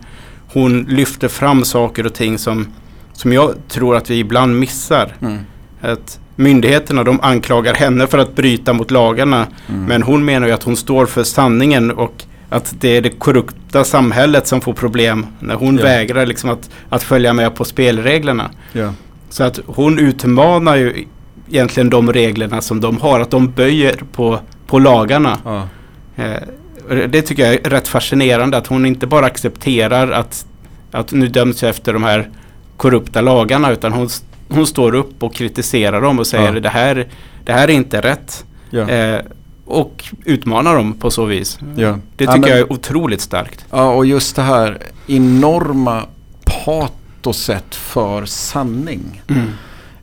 hon 0.54 0.84
lyfter 0.84 1.28
fram 1.28 1.66
saker 1.66 2.06
och 2.06 2.14
ting 2.14 2.38
som, 2.38 2.68
som 3.14 3.34
jag 3.34 3.54
tror 3.68 3.96
att 3.96 4.10
vi 4.10 4.20
ibland 4.20 4.60
missar. 4.60 5.16
Mm. 5.22 5.40
Att 5.82 6.20
myndigheterna 6.42 7.04
de 7.04 7.20
anklagar 7.22 7.74
henne 7.74 8.08
för 8.08 8.18
att 8.18 8.36
bryta 8.36 8.74
mot 8.74 8.92
lagarna. 8.92 9.48
Mm. 9.70 9.86
Men 9.86 10.04
hon 10.04 10.26
menar 10.26 10.48
ju 10.48 10.54
att 10.54 10.64
hon 10.64 10.76
står 10.76 11.06
för 11.06 11.24
sanningen 11.24 11.92
och 11.92 12.24
att 12.50 12.76
det 12.80 12.98
är 12.98 13.02
det 13.02 13.10
korrupta 13.10 13.84
samhället 13.84 14.48
som 14.48 14.62
får 14.62 14.74
problem 14.74 15.28
när 15.40 15.56
hon 15.56 15.78
ja. 15.78 15.84
vägrar 15.84 16.26
liksom 16.26 16.50
att, 16.50 16.70
att 16.90 17.04
följa 17.04 17.34
med 17.34 17.56
på 17.56 17.66
spelreglerna. 17.66 18.50
Ja. 18.74 18.94
Så 19.30 19.44
att 19.44 19.60
hon 19.66 20.00
utmanar 20.00 20.76
ju 20.76 21.06
egentligen 21.50 21.90
de 21.90 22.14
reglerna 22.14 22.62
som 22.62 22.82
de 22.82 22.98
har, 22.98 23.20
att 23.20 23.32
de 23.32 23.52
böjer 23.52 24.04
på, 24.12 24.40
på 24.68 24.80
lagarna. 24.80 25.38
Ja. 25.46 25.68
Eh, 26.16 27.08
det 27.10 27.22
tycker 27.22 27.46
jag 27.46 27.54
är 27.54 27.70
rätt 27.70 27.88
fascinerande 27.88 28.58
att 28.58 28.68
hon 28.68 28.86
inte 28.86 29.08
bara 29.08 29.26
accepterar 29.26 30.12
att, 30.12 30.46
att 30.92 31.12
nu 31.12 31.28
döms 31.28 31.62
jag 31.62 31.70
efter 31.70 31.94
de 31.94 32.04
här 32.04 32.30
korrupta 32.78 33.22
lagarna 33.22 33.72
utan 33.72 33.92
hon, 33.94 34.10
hon 34.52 34.68
står 34.68 34.96
upp 34.96 35.24
och 35.24 35.34
kritiserar 35.34 36.02
dem 36.02 36.20
och 36.20 36.28
säger 36.28 36.54
ja. 36.54 36.60
det, 36.60 36.70
här, 36.70 37.08
det 37.44 37.54
här 37.54 37.68
är 37.68 37.74
inte 37.74 38.02
rätt. 38.02 38.46
Ja. 38.70 38.90
Eh, 38.90 39.22
och 39.66 40.04
utmanar 40.26 40.76
dem 40.76 40.94
på 40.94 41.12
så 41.12 41.26
vis. 41.26 41.60
Ja. 41.76 42.00
Det 42.16 42.26
tycker 42.26 42.40
men, 42.40 42.50
jag 42.50 42.60
är 42.60 42.74
otroligt 42.74 43.22
starkt. 43.22 43.66
Ja, 43.70 43.94
och 43.94 44.06
just 44.06 44.36
det 44.36 44.42
här 44.42 44.78
enorma 45.08 46.06
patoset 46.46 47.76
för 47.76 48.26
sanning. 48.26 49.22
Mm. 49.28 49.48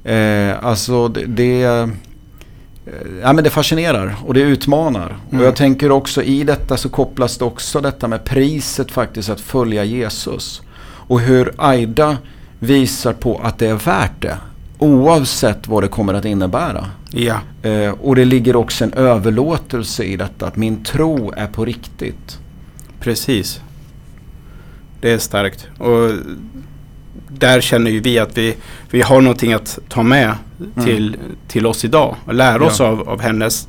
Eh, 0.05 0.65
alltså 0.65 1.09
det, 1.09 1.25
det 1.25 1.89
Eh, 2.89 3.21
ja, 3.23 3.33
men 3.33 3.45
det 3.45 3.51
fascinerar 3.51 4.17
och 4.27 4.35
det 4.35 4.41
utmanar. 4.41 5.17
Mm. 5.31 5.41
Och 5.41 5.47
jag 5.47 5.57
tänker 5.57 5.91
också 5.91 6.23
i 6.23 6.45
detta 6.45 6.77
så 6.77 6.89
kopplas 6.89 7.39
det 7.39 7.45
också 7.45 7.81
detta 7.81 8.09
med 8.09 8.25
priset 8.25 8.91
faktiskt 8.91 9.31
att 9.31 9.41
följa 9.41 9.85
Jesus. 9.85 10.63
Och 10.83 11.21
hur 11.21 11.53
Aida 11.57 12.17
visar 12.59 13.13
på 13.13 13.41
att 13.45 13.59
det 13.59 13.67
är 13.67 13.75
värt 13.75 14.23
det. 14.23 14.37
Oavsett 14.79 15.69
vad 15.69 15.83
det 15.83 15.89
kommer 15.89 16.15
att 16.15 16.25
innebära. 16.25 16.87
Ja. 17.11 17.41
Eh, 17.63 17.91
och 17.91 18.17
det 18.17 18.25
ligger 18.25 18.57
också 18.57 18.85
en 18.85 18.93
överlåtelse 18.93 20.05
i 20.05 20.17
detta. 20.17 20.47
Att 20.47 20.57
min 20.57 20.85
tro 20.85 21.33
är 21.37 21.47
på 21.47 21.65
riktigt. 21.65 22.39
Precis. 23.01 23.61
Det 25.01 25.11
är 25.11 25.19
starkt. 25.19 25.67
Och 25.79 26.11
där 27.29 27.61
känner 27.61 27.91
ju 27.91 28.01
vi 28.01 28.19
att 28.19 28.39
vi, 28.39 28.57
vi 28.91 29.03
har 29.03 29.21
någonting 29.21 29.53
att 29.53 29.79
ta 29.89 30.03
med 30.03 30.35
mm. 30.61 30.87
till, 30.87 31.17
till 31.49 31.67
oss 31.67 31.85
idag 31.85 32.17
och 32.25 32.35
lära 32.35 32.65
oss 32.65 32.81
ja. 32.81 32.87
av, 32.87 33.09
av 33.09 33.21
hennes 33.21 33.69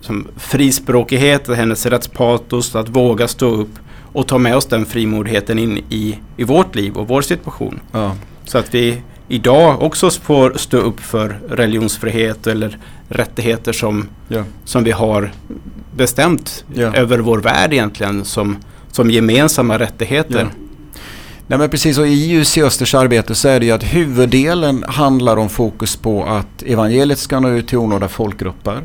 som 0.00 0.28
frispråkighet, 0.36 1.56
hennes 1.56 1.86
rättspatos, 1.86 2.74
att 2.74 2.88
våga 2.88 3.28
stå 3.28 3.46
upp 3.46 3.78
och 4.14 4.28
ta 4.28 4.38
med 4.38 4.56
oss 4.56 4.66
den 4.66 4.86
frimodigheten 4.86 5.58
in 5.58 5.78
i, 5.88 6.18
i 6.36 6.44
vårt 6.44 6.74
liv 6.74 6.96
och 6.96 7.08
vår 7.08 7.22
situation. 7.22 7.80
Ja. 7.92 8.16
Så 8.44 8.58
att 8.58 8.74
vi 8.74 9.02
idag 9.28 9.82
också 9.82 10.10
får 10.10 10.52
stå 10.56 10.76
upp 10.76 11.00
för 11.00 11.40
religionsfrihet 11.48 12.46
eller 12.46 12.78
rättigheter 13.08 13.72
som, 13.72 14.08
ja. 14.28 14.44
som 14.64 14.84
vi 14.84 14.90
har 14.90 15.32
bestämt 15.96 16.64
ja. 16.74 16.96
över 16.96 17.18
vår 17.18 17.38
värld 17.38 17.72
egentligen 17.72 18.24
som, 18.24 18.56
som 18.90 19.10
gemensamma 19.10 19.78
rättigheter. 19.78 20.48
Nej 21.46 21.58
men 21.58 21.70
precis 21.70 21.98
och 21.98 22.06
i 22.06 22.36
UC 22.36 22.58
Östers 22.58 22.94
arbete 22.94 23.34
så 23.34 23.48
är 23.48 23.60
det 23.60 23.66
ju 23.66 23.72
att 23.72 23.82
huvuddelen 23.82 24.84
handlar 24.88 25.36
om 25.36 25.48
fokus 25.48 25.96
på 25.96 26.24
att 26.24 26.62
evangeliet 26.62 27.18
ska 27.18 27.40
nå 27.40 27.48
ut 27.48 27.68
till 27.68 27.78
onådda 27.78 28.08
folkgrupper. 28.08 28.82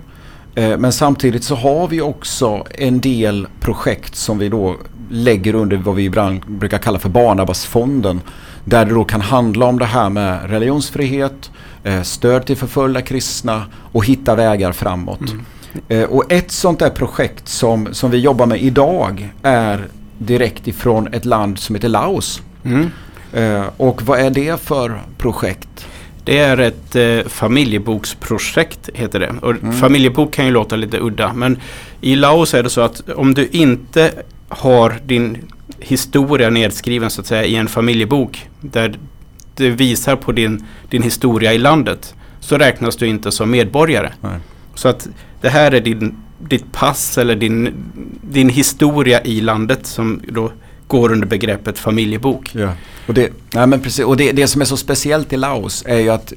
Eh, 0.55 0.77
men 0.77 0.93
samtidigt 0.93 1.43
så 1.43 1.55
har 1.55 1.87
vi 1.87 2.01
också 2.01 2.65
en 2.71 2.99
del 2.99 3.47
projekt 3.59 4.15
som 4.15 4.37
vi 4.37 4.49
då 4.49 4.75
lägger 5.09 5.55
under 5.55 5.77
vad 5.77 5.95
vi 5.95 6.03
ibland 6.03 6.41
brukar 6.47 6.77
kalla 6.77 6.99
för 6.99 7.09
Barnabasfonden. 7.09 8.21
Där 8.65 8.85
det 8.85 8.93
då 8.93 9.03
kan 9.03 9.21
handla 9.21 9.65
om 9.65 9.79
det 9.79 9.85
här 9.85 10.09
med 10.09 10.49
religionsfrihet, 10.49 11.51
eh, 11.83 12.01
stöd 12.01 12.45
till 12.45 12.57
förföljda 12.57 13.01
kristna 13.01 13.63
och 13.91 14.05
hitta 14.05 14.35
vägar 14.35 14.71
framåt. 14.71 15.19
Mm. 15.19 15.45
Eh, 15.87 16.03
och 16.03 16.31
ett 16.31 16.51
sånt 16.51 16.79
där 16.79 16.89
projekt 16.89 17.47
som, 17.47 17.87
som 17.91 18.11
vi 18.11 18.17
jobbar 18.17 18.45
med 18.45 18.61
idag 18.61 19.33
är 19.43 19.87
direkt 20.17 20.67
ifrån 20.67 21.07
ett 21.13 21.25
land 21.25 21.59
som 21.59 21.75
heter 21.75 21.89
Laos. 21.89 22.41
Mm. 22.63 22.89
Eh, 23.33 23.63
och 23.77 24.01
vad 24.01 24.19
är 24.19 24.29
det 24.29 24.61
för 24.61 25.01
projekt? 25.17 25.87
Det 26.23 26.37
är 26.37 26.57
ett 26.57 26.95
eh, 26.95 27.29
familjeboksprojekt 27.29 28.89
heter 28.93 29.19
det. 29.19 29.33
Och 29.41 29.51
mm. 29.51 29.73
Familjebok 29.73 30.33
kan 30.33 30.45
ju 30.45 30.51
låta 30.51 30.75
lite 30.75 30.99
udda 30.99 31.33
men 31.33 31.57
i 32.01 32.15
Laos 32.15 32.53
är 32.53 32.63
det 32.63 32.69
så 32.69 32.81
att 32.81 33.09
om 33.09 33.33
du 33.33 33.47
inte 33.51 34.11
har 34.49 34.99
din 35.05 35.37
historia 35.79 36.49
nedskriven 36.49 37.09
så 37.09 37.21
att 37.21 37.27
säga 37.27 37.45
i 37.45 37.55
en 37.55 37.67
familjebok 37.67 38.49
där 38.61 38.99
det 39.55 39.69
visar 39.69 40.15
på 40.15 40.31
din, 40.31 40.65
din 40.89 41.03
historia 41.03 41.53
i 41.53 41.57
landet 41.57 42.15
så 42.39 42.57
räknas 42.57 42.95
du 42.95 43.07
inte 43.07 43.31
som 43.31 43.51
medborgare. 43.51 44.11
Nej. 44.21 44.39
Så 44.75 44.87
att 44.87 45.07
det 45.41 45.49
här 45.49 45.71
är 45.71 45.81
din, 45.81 46.15
ditt 46.39 46.71
pass 46.71 47.17
eller 47.17 47.35
din, 47.35 47.73
din 48.21 48.49
historia 48.49 49.21
i 49.21 49.41
landet 49.41 49.85
som 49.85 50.21
då 50.27 50.51
går 50.87 51.11
under 51.11 51.27
begreppet 51.27 51.79
familjebok. 51.79 52.55
Ja. 52.55 52.69
Och, 53.07 53.13
det, 53.13 53.29
nej 53.53 53.67
men 53.67 53.79
precis, 53.79 54.05
och 54.05 54.17
det, 54.17 54.31
det 54.31 54.47
som 54.47 54.61
är 54.61 54.65
så 54.65 54.77
speciellt 54.77 55.33
i 55.33 55.37
Laos 55.37 55.83
är 55.87 55.99
ju 55.99 56.09
att 56.09 56.33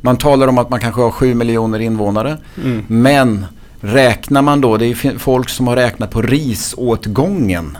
man 0.00 0.16
talar 0.16 0.48
om 0.48 0.58
att 0.58 0.70
man 0.70 0.80
kanske 0.80 1.00
har 1.00 1.10
7 1.10 1.34
miljoner 1.34 1.78
invånare. 1.78 2.38
Mm. 2.64 2.84
Men 2.86 3.46
räknar 3.80 4.42
man 4.42 4.60
då, 4.60 4.76
det 4.76 4.86
är 4.86 5.18
folk 5.18 5.48
som 5.48 5.66
har 5.66 5.76
räknat 5.76 6.10
på 6.10 6.22
risåtgången. 6.22 7.78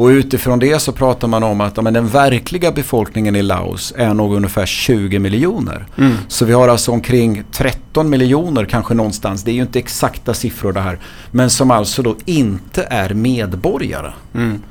Och 0.00 0.06
utifrån 0.06 0.58
det 0.58 0.78
så 0.78 0.92
pratar 0.92 1.28
man 1.28 1.42
om 1.42 1.60
att 1.60 1.76
ja, 1.76 1.82
men 1.82 1.94
den 1.94 2.08
verkliga 2.08 2.72
befolkningen 2.72 3.36
i 3.36 3.42
Laos 3.42 3.92
är 3.96 4.14
nog 4.14 4.34
ungefär 4.34 4.66
20 4.66 5.18
miljoner. 5.18 5.86
Mm. 5.98 6.16
Så 6.28 6.44
vi 6.44 6.52
har 6.52 6.68
alltså 6.68 6.92
omkring 6.92 7.42
13 7.52 8.10
miljoner 8.10 8.64
kanske 8.64 8.94
någonstans. 8.94 9.44
Det 9.44 9.50
är 9.50 9.54
ju 9.54 9.62
inte 9.62 9.78
exakta 9.78 10.34
siffror 10.34 10.72
det 10.72 10.80
här. 10.80 10.98
Men 11.30 11.50
som 11.50 11.70
alltså 11.70 12.02
då 12.02 12.16
inte 12.24 12.86
är 12.90 13.14
medborgare. 13.14 14.12
Mm. 14.34 14.62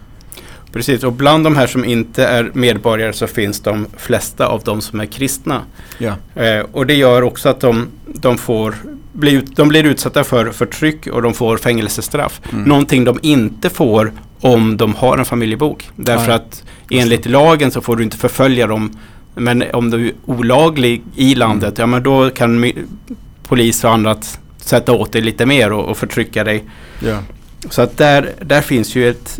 Precis, 0.71 1.03
och 1.03 1.13
bland 1.13 1.43
de 1.43 1.55
här 1.55 1.67
som 1.67 1.85
inte 1.85 2.25
är 2.25 2.51
medborgare 2.53 3.13
så 3.13 3.27
finns 3.27 3.59
de 3.59 3.87
flesta 3.97 4.47
av 4.47 4.61
de 4.65 4.81
som 4.81 4.99
är 4.99 5.05
kristna. 5.05 5.61
Ja. 5.97 6.41
Eh, 6.43 6.65
och 6.71 6.85
det 6.85 6.93
gör 6.93 7.21
också 7.21 7.49
att 7.49 7.59
de, 7.59 7.87
de, 8.05 8.37
får, 8.37 8.75
bli, 9.19 9.41
de 9.55 9.67
blir 9.67 9.83
utsatta 9.83 10.23
för 10.23 10.51
förtryck 10.51 11.07
och 11.07 11.21
de 11.21 11.33
får 11.33 11.57
fängelsestraff. 11.57 12.41
Mm. 12.51 12.63
Någonting 12.63 13.03
de 13.03 13.19
inte 13.21 13.69
får 13.69 14.11
om 14.41 14.77
de 14.77 14.95
har 14.95 15.17
en 15.17 15.25
familjebok. 15.25 15.89
Därför 15.95 16.29
Ja. 16.31 16.35
att 16.35 16.63
enligt 16.91 17.25
lagen 17.25 17.71
så 17.71 17.81
får 17.81 17.95
du 17.95 18.03
inte 18.03 18.17
förfölja 18.17 18.67
dem. 18.67 18.97
Men 19.35 19.63
om 19.73 19.89
du 19.89 20.07
är 20.07 20.13
olaglig 20.25 21.01
i 21.15 21.35
landet, 21.35 21.77
ja 21.77 21.85
men 21.85 22.03
då 22.03 22.29
kan 22.29 22.71
polis 23.47 23.83
och 23.83 23.91
annat 23.91 24.39
sätta 24.57 24.91
åt 24.91 25.11
dig 25.11 25.21
lite 25.21 25.45
mer 25.45 25.71
och, 25.71 25.85
och 25.89 25.97
förtrycka 25.97 26.43
dig. 26.43 26.63
Ja. 27.05 27.19
Så 27.69 27.81
att 27.81 27.97
där, 27.97 28.31
där 28.41 28.61
finns 28.61 28.95
ju 28.95 29.09
ett, 29.09 29.39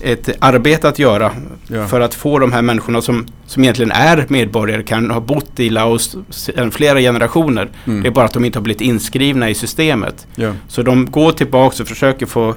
ett 0.00 0.28
arbete 0.38 0.88
att 0.88 0.98
göra 0.98 1.32
Ja. 1.68 1.86
för 1.86 2.00
att 2.00 2.14
få 2.14 2.38
de 2.38 2.52
här 2.52 2.62
människorna 2.62 3.02
som, 3.02 3.26
som 3.46 3.62
egentligen 3.62 3.92
är 3.92 4.26
medborgare, 4.28 4.82
kan 4.82 5.10
ha 5.10 5.20
bott 5.20 5.60
i 5.60 5.70
Laos 5.70 6.16
sedan 6.30 6.70
flera 6.70 7.00
generationer. 7.00 7.68
Mm. 7.86 8.02
Det 8.02 8.08
är 8.08 8.12
bara 8.12 8.24
att 8.24 8.32
de 8.32 8.44
inte 8.44 8.58
har 8.58 8.62
blivit 8.64 8.80
inskrivna 8.80 9.50
i 9.50 9.54
systemet. 9.54 10.26
Ja. 10.34 10.52
Så 10.68 10.82
de 10.82 11.10
går 11.10 11.32
tillbaka 11.32 11.82
och 11.82 11.88
försöker 11.88 12.26
få 12.26 12.54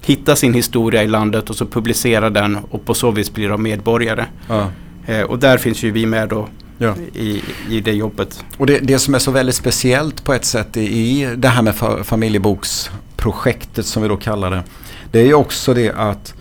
hitta 0.00 0.36
sin 0.36 0.54
historia 0.54 1.02
i 1.02 1.06
landet 1.08 1.50
och 1.50 1.56
så 1.56 1.66
publicera 1.66 2.30
den 2.30 2.58
och 2.70 2.84
på 2.86 2.94
så 2.94 3.10
vis 3.10 3.32
blir 3.34 3.48
de 3.48 3.62
medborgare. 3.62 4.24
Ja. 4.48 4.68
Eh, 5.06 5.20
och 5.22 5.38
där 5.38 5.58
finns 5.58 5.82
ju 5.82 5.90
vi 5.90 6.06
med 6.06 6.28
då 6.28 6.48
Ja. 6.78 6.94
i, 7.14 7.42
i 7.70 7.80
det 7.80 7.92
jobbet. 7.92 8.44
Och 8.56 8.66
det, 8.66 8.78
det 8.78 8.98
som 8.98 9.14
är 9.14 9.18
så 9.18 9.30
väldigt 9.30 9.54
speciellt 9.54 10.24
på 10.24 10.32
ett 10.34 10.44
sätt 10.44 10.76
i, 10.76 10.80
i 10.82 11.34
det 11.36 11.48
här 11.48 11.62
med 11.62 11.74
fa, 11.74 12.04
familjeboksprojektet 12.04 13.86
som 13.86 14.02
vi 14.02 14.08
då 14.08 14.16
kallar 14.16 14.50
det. 14.50 14.62
Det 15.12 15.20
är 15.20 15.24
ju 15.26 15.34
också 15.34 15.74
det 15.74 15.92
att 15.92 16.34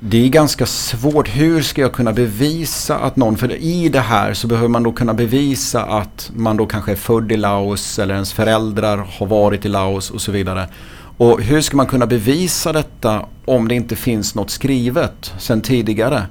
det 0.00 0.24
är 0.24 0.28
ganska 0.28 0.66
svårt. 0.66 1.28
Hur 1.28 1.62
ska 1.62 1.80
jag 1.80 1.92
kunna 1.92 2.12
bevisa 2.12 2.98
att 2.98 3.16
någon, 3.16 3.36
för 3.36 3.52
i 3.52 3.88
det 3.88 4.00
här 4.00 4.34
så 4.34 4.46
behöver 4.46 4.68
man 4.68 4.82
då 4.82 4.92
kunna 4.92 5.14
bevisa 5.14 5.82
att 5.82 6.30
man 6.34 6.56
då 6.56 6.66
kanske 6.66 6.92
är 6.92 6.96
född 6.96 7.32
i 7.32 7.36
Laos 7.36 7.98
eller 7.98 8.14
ens 8.14 8.32
föräldrar 8.32 9.06
har 9.18 9.26
varit 9.26 9.64
i 9.64 9.68
Laos 9.68 10.10
och 10.10 10.20
så 10.20 10.32
vidare. 10.32 10.68
Och 11.16 11.42
hur 11.42 11.60
ska 11.60 11.76
man 11.76 11.86
kunna 11.86 12.06
bevisa 12.06 12.72
detta 12.72 13.24
om 13.44 13.68
det 13.68 13.74
inte 13.74 13.96
finns 13.96 14.34
något 14.34 14.50
skrivet 14.50 15.32
sedan 15.38 15.60
tidigare? 15.60 16.22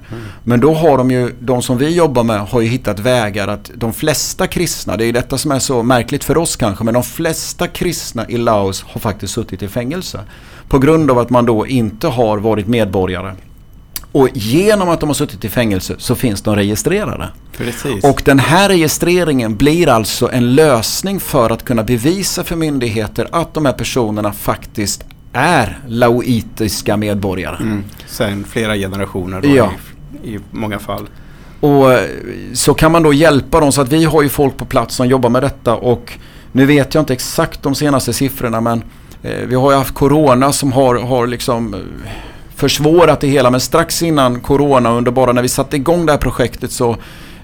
Men 0.42 0.60
då 0.60 0.74
har 0.74 0.98
de 0.98 1.10
ju, 1.10 1.34
de 1.40 1.62
som 1.62 1.78
vi 1.78 1.94
jobbar 1.94 2.24
med 2.24 2.40
har 2.40 2.60
ju 2.60 2.68
hittat 2.68 2.98
vägar 2.98 3.48
att 3.48 3.70
de 3.74 3.92
flesta 3.92 4.46
kristna, 4.46 4.96
det 4.96 5.04
är 5.04 5.06
ju 5.06 5.12
detta 5.12 5.38
som 5.38 5.50
är 5.50 5.58
så 5.58 5.82
märkligt 5.82 6.24
för 6.24 6.38
oss 6.38 6.56
kanske, 6.56 6.84
men 6.84 6.94
de 6.94 7.02
flesta 7.02 7.66
kristna 7.66 8.28
i 8.28 8.36
Laos 8.36 8.82
har 8.82 9.00
faktiskt 9.00 9.34
suttit 9.34 9.62
i 9.62 9.68
fängelse. 9.68 10.20
På 10.68 10.78
grund 10.78 11.10
av 11.10 11.18
att 11.18 11.30
man 11.30 11.46
då 11.46 11.66
inte 11.66 12.06
har 12.06 12.38
varit 12.38 12.66
medborgare. 12.66 13.34
Och 14.12 14.28
genom 14.34 14.88
att 14.88 15.00
de 15.00 15.08
har 15.08 15.14
suttit 15.14 15.44
i 15.44 15.48
fängelse 15.48 15.94
så 15.98 16.14
finns 16.14 16.42
de 16.42 16.56
registrerade. 16.56 17.28
Precis. 17.56 18.04
Och 18.04 18.22
den 18.24 18.38
här 18.38 18.68
registreringen 18.68 19.56
blir 19.56 19.88
alltså 19.88 20.30
en 20.32 20.54
lösning 20.54 21.20
för 21.20 21.50
att 21.50 21.64
kunna 21.64 21.82
bevisa 21.82 22.44
för 22.44 22.56
myndigheter 22.56 23.28
att 23.32 23.54
de 23.54 23.66
här 23.66 23.72
personerna 23.72 24.32
faktiskt 24.32 25.04
är 25.32 25.78
laoitiska 25.88 26.96
medborgare. 26.96 27.56
mm. 27.60 27.84
Sen 28.06 28.44
flera 28.44 28.76
generationer 28.76 29.40
då 29.40 29.48
Ja. 29.48 29.70
i, 30.22 30.34
i 30.34 30.38
många 30.50 30.78
fall. 30.78 31.06
Och 31.60 31.88
så 32.54 32.74
kan 32.74 32.92
man 32.92 33.02
då 33.02 33.12
hjälpa 33.12 33.60
dem 33.60 33.72
så 33.72 33.80
att 33.80 33.92
vi 33.92 34.04
har 34.04 34.22
ju 34.22 34.28
folk 34.28 34.56
på 34.56 34.64
plats 34.64 34.94
som 34.94 35.06
jobbar 35.08 35.30
med 35.30 35.42
detta 35.42 35.74
och 35.76 36.12
nu 36.52 36.66
vet 36.66 36.94
jag 36.94 37.02
inte 37.02 37.12
exakt 37.12 37.62
de 37.62 37.74
senaste 37.74 38.12
siffrorna 38.12 38.60
men 38.60 38.82
eh, 39.22 39.46
vi 39.46 39.54
har 39.54 39.70
ju 39.72 39.76
haft 39.78 39.94
Corona 39.94 40.52
som 40.52 40.72
har, 40.72 40.94
har 40.94 41.26
liksom 41.26 41.74
eh, 41.74 41.80
försvårat 42.60 43.20
det 43.20 43.26
hela 43.26 43.50
men 43.50 43.60
strax 43.60 44.02
innan 44.02 44.40
Corona 44.40 44.90
under 44.90 45.10
bara 45.10 45.32
när 45.32 45.42
vi 45.42 45.48
satte 45.48 45.76
igång 45.76 46.06
det 46.06 46.12
här 46.12 46.18
projektet 46.18 46.72
så 46.72 46.96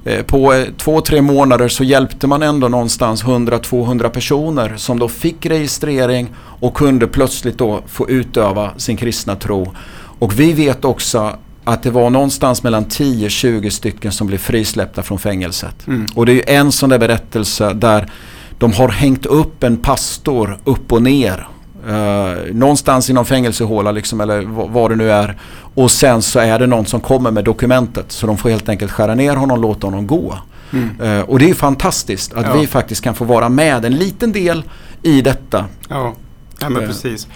eh, 0.05 0.23
på 0.23 0.53
eh, 0.53 0.65
två, 0.77 1.01
tre 1.01 1.23
månader 1.23 1.69
så 1.69 1.85
hjälpte 1.85 2.27
man 2.27 2.43
ändå 2.43 2.69
någonstans 2.69 3.25
100-200 3.25 4.09
personer 4.09 4.77
som 4.77 4.99
då 4.99 5.09
fick 5.09 5.47
registrering 5.47 6.29
och 6.61 6.75
kunde 6.75 7.07
plötsligt 7.07 7.59
då 7.59 7.81
få 7.87 8.11
utöva 8.11 8.71
sin 8.77 8.97
kristna 8.97 9.37
tro. 9.37 9.73
Och 10.19 10.41
vi 10.41 10.53
vet 10.53 10.85
också 10.85 11.39
att 11.65 11.83
det 11.83 11.91
var 11.91 12.11
någonstans 12.11 12.63
mellan 12.63 12.85
10-20 12.87 13.71
stycken 13.71 14.13
som 14.13 14.27
blev 14.27 14.39
frisläppta 14.39 15.03
från 15.03 15.19
fängelset. 15.19 15.87
Mm. 15.87 16.07
Och 16.15 16.27
det 16.27 16.33
är 16.33 16.35
ju 16.35 16.43
en 16.47 16.73
sån 16.73 16.91
där 16.91 16.99
berättelse 16.99 17.73
där 17.73 18.11
de 18.59 18.73
har 18.73 18.89
hängt 18.89 19.27
upp 19.27 19.63
en 19.63 19.77
pastor 19.77 20.59
upp 20.65 20.93
och 20.93 21.03
ner. 21.03 21.49
Uh, 21.89 22.55
någonstans 22.55 23.11
i 23.11 23.13
någon 23.13 23.25
fängelsehåla 23.25 23.93
liksom, 23.93 24.21
eller 24.21 24.43
vad, 24.69 24.91
det 24.91 24.97
nu 24.97 25.11
är. 25.11 25.37
Och 25.75 25.91
sen 25.91 26.23
så 26.23 26.39
är 26.39 26.59
det 26.59 26.67
någon 26.67 26.87
som 26.87 27.01
kommer 27.01 27.31
med 27.31 27.45
dokumentet. 27.45 28.13
Så 28.13 28.27
de 28.27 28.39
får 28.39 28.51
helt 28.51 28.69
enkelt 28.69 28.93
skära 28.93 29.15
ner 29.15 29.37
honom 29.37 29.57
och 29.57 29.63
låta 29.63 29.87
honom 29.87 30.07
gå. 30.07 30.39
Mm. 30.73 31.01
Eh, 31.01 31.21
och 31.25 31.39
det 31.39 31.51
är 31.51 31.55
fantastiskt 31.55 32.35
att 32.35 32.47
Ja. 32.47 32.61
vi 32.61 32.67
faktiskt 32.67 33.05
kan 33.05 33.15
få 33.15 33.25
vara 33.25 33.49
med 33.49 33.85
en 33.85 33.97
liten 33.97 34.33
del 34.33 34.63
i 35.03 35.21
detta. 35.23 35.65
Ja, 35.89 36.15
ja 36.61 36.69
men 36.69 36.83
Eh. 36.83 36.89
precis. 36.89 37.29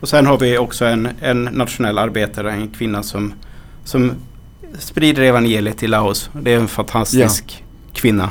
Och 0.00 0.08
sen 0.08 0.26
har 0.26 0.38
vi 0.38 0.58
också 0.58 0.84
en, 0.84 1.08
en 1.20 1.44
nationell 1.44 1.98
arbetare, 1.98 2.52
en 2.52 2.68
kvinna 2.68 3.02
som, 3.02 3.32
som 3.84 4.12
sprider 4.78 5.22
evangeliet 5.22 5.82
i 5.82 5.86
Laos. 5.86 6.30
Det 6.42 6.52
är 6.54 6.58
en 6.58 6.68
fantastisk 6.68 7.64
kvinna. 7.92 8.30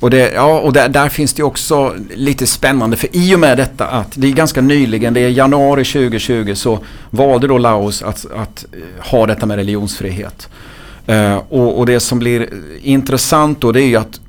Och, 0.00 0.10
det, 0.10 0.32
ja, 0.32 0.60
och 0.60 0.72
där, 0.72 0.88
där 0.88 1.08
finns 1.08 1.34
det 1.34 1.42
också 1.42 1.94
lite 2.14 2.46
spännande 2.46 2.96
för 2.96 3.08
i 3.12 3.34
och 3.34 3.40
med 3.40 3.56
detta 3.56 3.86
att 3.86 4.12
det 4.14 4.26
är 4.26 4.32
ganska 4.32 4.60
nyligen, 4.60 5.14
det 5.14 5.20
är 5.20 5.28
januari 5.28 5.84
2020 5.84 6.54
så 6.54 6.78
valde 7.10 7.46
då 7.46 7.58
Laos 7.58 8.02
att, 8.02 8.26
att 8.36 8.64
eh, 8.72 9.10
ha 9.10 9.26
detta 9.26 9.46
med 9.46 9.56
religionsfrihet. 9.56 10.48
Eh, 11.06 11.36
och, 11.36 11.78
och 11.78 11.86
det 11.86 12.00
som 12.00 12.18
blir 12.18 12.48
intressant 12.82 13.60
då 13.60 13.72
det 13.72 13.82
är 13.82 13.86
ju 13.86 13.96
att 13.96 14.20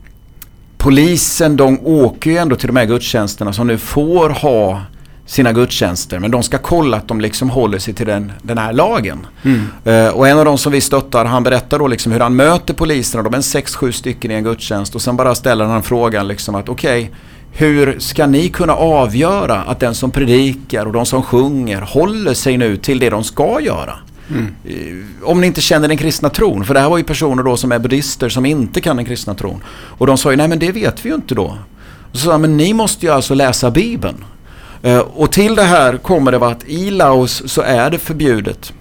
polisen 0.78 1.58
de 1.58 1.80
åker 1.84 2.32
ju 2.32 2.38
ändå 2.38 2.56
till 2.56 2.68
de 2.68 2.76
här 2.76 2.86
gudstjänsterna 2.86 3.54
som 3.54 3.68
nu 3.68 3.78
får 3.78 4.30
ha 4.30 4.82
sina 5.30 5.54
gudstjänster 5.54 6.20
men 6.20 6.32
de 6.32 6.44
ska 6.44 6.58
kolla 6.58 6.98
att 6.98 7.08
de 7.08 7.22
liksom 7.22 7.50
håller 7.50 7.80
sig 7.80 7.94
till 7.94 8.06
den, 8.06 8.32
den 8.42 8.58
här 8.58 8.74
lagen. 8.74 9.28
Mm. 9.44 9.62
Eh, 9.84 10.14
och 10.14 10.28
en 10.28 10.40
av 10.40 10.46
de 10.46 10.58
som 10.58 10.72
vi 10.72 10.82
stöttar, 10.82 11.26
han 11.26 11.44
berättar 11.44 11.80
då 11.80 11.88
liksom 11.88 12.12
hur 12.12 12.20
han 12.20 12.36
möter 12.36 12.74
poliserna, 12.74 13.24
de 13.24 13.34
är 13.34 13.38
en 13.38 13.44
sex, 13.44 13.76
sju 13.76 13.92
stycken 13.92 14.32
i 14.32 14.34
en 14.34 14.44
gudstjänst 14.44 14.96
och 14.96 15.02
sen 15.02 15.16
bara 15.18 15.36
ställer 15.36 15.66
han 15.66 15.84
frågan 15.84 16.28
liksom 16.28 16.56
att 16.56 16.70
okej, 16.70 17.12
hur 17.52 18.00
ska 18.00 18.28
ni 18.28 18.50
kunna 18.50 18.74
avgöra 18.74 19.56
att 19.62 19.80
den 19.80 19.96
som 19.96 20.12
predikar 20.12 20.86
och 20.86 20.94
de 20.94 21.06
som 21.06 21.24
sjunger 21.24 21.82
håller 21.82 22.34
sig 22.34 22.58
nu 22.58 22.78
till 22.78 23.00
det 23.00 23.10
de 23.10 23.24
ska 23.24 23.60
göra? 23.62 23.94
Mm. 24.30 24.56
Eh, 24.66 25.30
Om 25.30 25.42
ni 25.42 25.48
inte 25.48 25.62
känner 25.62 25.88
den 25.88 25.98
kristna 25.98 26.30
tron, 26.30 26.66
för 26.66 26.74
det 26.74 26.80
här 26.80 26.90
var 26.90 26.98
ju 26.98 27.04
personer 27.04 27.44
då 27.44 27.58
som 27.58 27.72
är 27.72 27.80
buddhister 27.80 28.30
som 28.30 28.46
inte 28.46 28.82
kan 28.82 28.96
den 28.96 29.06
kristna 29.06 29.34
tron. 29.34 29.64
Och 29.70 30.08
de 30.08 30.18
sa 30.18 30.32
ju, 30.32 30.38
nej 30.38 30.48
men 30.48 30.60
det 30.60 30.72
vet 30.72 31.06
vi 31.06 31.10
ju 31.10 31.16
inte 31.16 31.36
då. 31.36 31.58
Och 32.12 32.18
så 32.18 32.26
sa 32.26 32.32
han, 32.32 32.42
men 32.42 32.58
ni 32.58 32.74
måste 32.74 33.06
ju 33.06 33.12
alltså 33.12 33.34
läsa 33.34 33.72
Bibeln. 33.72 34.26
Eh, 34.82 35.00
Och 35.00 35.32
till 35.32 35.56
det 35.56 35.64
här 35.64 35.98
kommer 35.98 36.32
det 36.32 36.38
att 36.48 36.64
i 36.68 36.92
Laos 36.92 37.44
så 37.46 37.62
är 37.62 37.90
det 37.90 38.00
förbjudet 38.00 38.74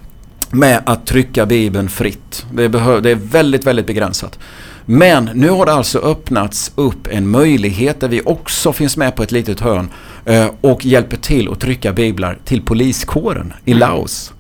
med 0.50 0.82
att 0.87 1.06
trycka 1.06 1.46
Bibeln 1.46 1.88
fritt. 1.88 2.46
Det, 2.52 2.68
behö- 2.68 3.00
det 3.00 3.11
är 3.11 3.14
väldigt, 3.14 3.64
väldigt 3.66 3.87
begränsat. 3.87 4.38
Men 4.84 5.30
nu 5.34 5.50
har 5.50 5.66
det 5.66 5.72
alltså 5.72 5.98
öppnats 5.98 6.72
upp 6.74 7.06
en 7.11 7.28
möjlighet 7.28 8.00
där 8.00 8.08
vi 8.08 8.22
också 8.24 8.72
finns 8.72 8.96
med 8.96 9.16
på 9.16 9.22
ett 9.22 9.32
litet 9.32 9.61
hörn 9.61 9.90
eh, 10.24 10.46
och 10.61 10.84
hjälper 10.87 11.16
till 11.16 11.48
att 11.52 11.61
trycka 11.61 11.92
biblar 11.92 12.38
till 12.44 12.62
poliskåren 12.62 13.52
i 13.64 13.74
Laos. 13.74 14.32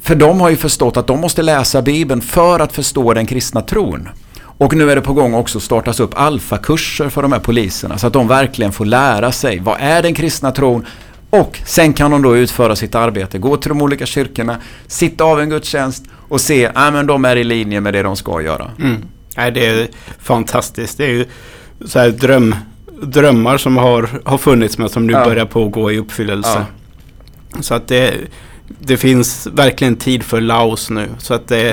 För 0.00 0.14
de 0.14 0.40
har 0.40 0.50
ju 0.50 0.56
förstått 0.56 0.96
att 0.96 1.06
de 1.06 1.20
måste 1.20 1.42
läsa 1.42 1.82
Bibeln 1.82 2.20
för 2.20 2.60
att 2.60 2.72
förstå 2.72 3.14
den 3.14 3.26
kristna 3.26 3.60
tron. 3.60 4.08
Och 4.62 4.76
nu 4.76 4.90
är 4.90 4.96
det 4.96 5.02
på 5.02 5.12
gång 5.12 5.34
också 5.34 5.58
att 5.58 5.64
startas 5.64 6.00
upp 6.00 6.10
alfakurser 6.14 7.08
för 7.08 7.22
de 7.22 7.32
här 7.32 7.40
poliserna 7.40 7.98
så 7.98 8.06
att 8.06 8.12
de 8.12 8.28
verkligen 8.28 8.72
får 8.72 8.84
lära 8.84 9.32
sig 9.32 9.58
vad 9.58 9.76
är 9.80 10.02
den 10.02 10.14
kristna 10.14 10.50
tron 10.50 10.86
och 11.30 11.60
sen 11.66 11.92
kan 11.92 12.10
de 12.10 12.22
då 12.22 12.36
utföra 12.36 12.76
sitt 12.76 12.94
arbete, 12.94 13.38
gå 13.38 13.56
till 13.56 13.68
de 13.68 13.82
olika 13.82 14.06
kyrkorna, 14.06 14.56
sitta 14.86 15.24
av 15.24 15.40
en 15.40 15.48
gudstjänst 15.50 16.04
och 16.28 16.40
se 16.40 16.66
att 16.66 16.72
ah, 16.74 16.90
men 16.90 17.06
de 17.06 17.24
är 17.24 17.36
i 17.36 17.44
linje 17.44 17.80
med 17.80 17.92
det 17.94 18.02
de 18.02 18.16
ska 18.16 18.42
göra. 18.42 18.70
Mm. 18.78 18.96
Nej, 19.36 19.50
det 19.52 19.66
är 19.66 19.88
fantastiskt. 20.18 20.98
Det 20.98 21.04
är 21.04 21.10
ju 21.10 21.26
så 21.86 21.98
här 21.98 22.08
dröm, 22.10 22.54
drömmar 23.02 23.58
som 23.58 23.76
har, 23.76 24.08
har 24.24 24.38
funnits 24.38 24.78
men 24.78 24.88
som 24.88 25.06
nu 25.06 25.12
Ja. 25.12 25.24
börjar 25.24 25.46
på 25.46 25.66
att 25.66 25.72
gå 25.72 25.92
i 25.92 25.98
uppfyllelse. 25.98 26.64
Så 27.60 27.74
att 27.74 27.88
det, 27.88 28.14
det 28.78 28.96
finns 28.96 29.46
verkligen 29.52 29.96
tid 29.96 30.22
för 30.22 30.40
Laos 30.40 30.90
nu. 30.90 31.08
Så 31.18 31.34
att 31.34 31.48
det, 31.48 31.72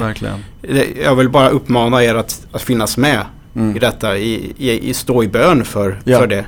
det, 0.61 0.87
jag 1.03 1.15
vill 1.15 1.29
bara 1.29 1.49
uppmana 1.49 2.03
er 2.03 2.15
att, 2.15 2.41
att 2.51 2.61
finnas 2.61 2.97
med 2.97 3.25
Mm. 3.55 3.75
i 3.75 3.79
detta, 3.79 4.17
i, 4.17 4.53
i, 4.57 4.89
i 4.89 4.93
stå 4.93 5.23
i 5.23 5.27
bön 5.27 5.65
för, 5.65 6.01
Ja. 6.03 6.19
för 6.19 6.27
det. 6.27 6.45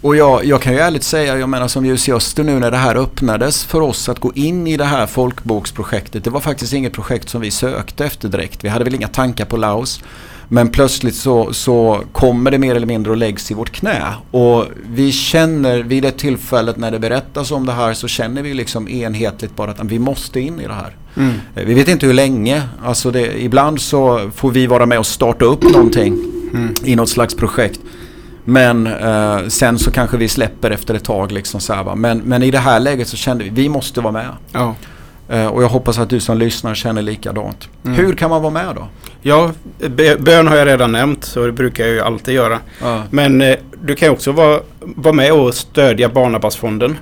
Och 0.00 0.16
jag, 0.16 0.44
jag 0.44 0.62
kan 0.62 0.72
ju 0.72 0.78
ärligt 0.78 1.02
säga, 1.02 1.38
jag 1.38 1.48
menar 1.48 1.68
som 1.68 1.86
Ljus 1.86 2.08
i 2.08 2.12
Öster 2.12 2.44
nu 2.44 2.58
när 2.58 2.70
det 2.70 2.76
här 2.76 2.96
öppnades 2.96 3.64
för 3.64 3.80
oss 3.80 4.08
att 4.08 4.18
gå 4.18 4.32
in 4.34 4.66
i 4.66 4.76
det 4.76 4.84
här 4.84 5.06
folkboksprojektet. 5.06 6.24
Det 6.24 6.30
var 6.30 6.40
faktiskt 6.40 6.72
inget 6.72 6.92
projekt 6.92 7.28
som 7.28 7.40
vi 7.40 7.50
sökte 7.50 8.04
efter 8.04 8.28
direkt. 8.28 8.64
Vi 8.64 8.68
hade 8.68 8.84
väl 8.84 8.94
inga 8.94 9.08
tankar 9.08 9.44
på 9.44 9.56
Laos. 9.56 10.00
Men 10.48 10.68
plötsligt 10.68 11.14
så, 11.14 11.52
så 11.52 12.00
kommer 12.12 12.50
det 12.50 12.58
mer 12.58 12.74
eller 12.74 12.86
mindre 12.86 13.10
och 13.10 13.16
läggs 13.16 13.50
i 13.50 13.54
vårt 13.54 13.70
knä. 13.70 14.02
Och 14.30 14.64
vi 14.90 15.12
känner 15.12 15.78
vid 15.82 16.02
det 16.02 16.10
tillfället 16.10 16.76
när 16.76 16.90
det 16.90 16.98
berättas 16.98 17.50
om 17.50 17.66
det 17.66 17.72
här 17.72 17.94
så 17.94 18.08
känner 18.08 18.42
vi 18.42 18.54
liksom 18.54 18.88
enhetligt 18.88 19.56
bara 19.56 19.70
att 19.70 19.84
vi 19.84 19.98
måste 19.98 20.40
in 20.40 20.60
i 20.60 20.66
det 20.66 20.74
här. 20.74 20.96
Mm. 21.16 21.34
Eh, 21.56 21.64
Vi 21.64 21.74
vet 21.74 21.88
inte 21.88 22.06
hur 22.06 22.12
länge. 22.14 22.62
Alltså 22.84 23.10
det, 23.10 23.42
ibland 23.42 23.80
så 23.80 24.30
får 24.34 24.50
vi 24.50 24.66
vara 24.66 24.86
med 24.86 24.98
och 24.98 25.06
starta 25.06 25.44
upp 25.44 25.62
någonting 25.62 26.18
Mm. 26.54 26.74
i 26.84 26.96
något 26.96 27.08
slags 27.08 27.34
projekt. 27.36 27.80
Men 28.44 28.86
eh, 28.86 29.38
sen 29.48 29.78
så 29.78 29.90
kanske 29.90 30.16
vi 30.16 30.28
släpper 30.28 30.70
efter 30.70 30.94
ett 30.94 31.04
tag. 31.04 31.32
Liksom 31.32 31.60
så 31.60 31.72
här? 31.74 31.94
Men, 31.94 32.18
men 32.18 32.42
i 32.42 32.50
det 32.50 32.58
här 32.58 32.80
läget 32.80 33.08
så 33.08 33.16
kände 33.16 33.44
vi 33.44 33.50
vi 33.50 33.68
måste 33.68 34.00
vara 34.00 34.12
med. 34.12 34.26
Ja. 34.52 34.74
Eh, 35.32 35.46
och 35.46 35.62
jag 35.62 35.68
hoppas 35.68 35.98
att 35.98 36.10
du 36.10 36.20
som 36.20 36.38
lyssnar 36.38 36.74
känner 36.74 37.02
likadant. 37.02 37.68
Mm. 37.84 37.96
Hur 37.98 38.12
kan 38.12 38.30
man 38.30 38.42
vara 38.42 38.52
med 38.52 38.74
då? 38.76 38.88
Ja, 39.22 39.52
bön 40.18 40.46
har 40.46 40.56
jag 40.56 40.66
redan 40.66 40.92
nämnt 40.92 41.24
så 41.24 41.46
det 41.46 41.52
brukar 41.52 41.84
jag 41.84 41.92
ju 41.94 42.00
alltid 42.00 42.34
göra. 42.34 42.58
Ja. 42.80 43.02
Men 43.10 43.42
eh, 43.42 43.56
du 43.84 43.94
kan 43.94 44.10
också 44.10 44.32
vara, 44.32 44.60
vara 44.80 45.14
med 45.14 45.32
och 45.32 45.54
stödja 45.54 46.08
Barnabasfonden. 46.08 46.98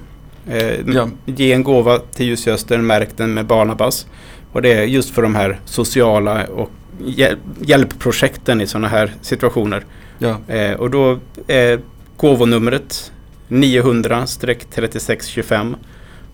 Eh, 0.48 0.74
Ja. 0.94 1.08
Ge 1.26 1.52
en 1.52 1.62
gåva 1.62 1.98
till 1.98 2.26
Ljusöster, 2.26 2.78
märk 2.78 3.08
den 3.16 3.34
med 3.34 3.46
Barnabas. 3.46 4.06
Och 4.52 4.62
det 4.62 4.72
är 4.72 4.82
just 4.84 5.10
för 5.14 5.22
de 5.22 5.34
här 5.34 5.60
sociala 5.64 6.44
och 6.46 6.70
hjäl- 7.04 7.36
hjälpprojekten 7.60 8.60
i 8.60 8.66
sådana 8.66 8.88
här 8.88 9.14
situationer. 9.22 9.84
Ja. 10.18 10.36
Eh, 10.54 10.72
och 10.72 10.90
då 10.90 11.18
är 11.46 11.80
gåvonumret 12.16 13.12
900-3625. 13.48 15.74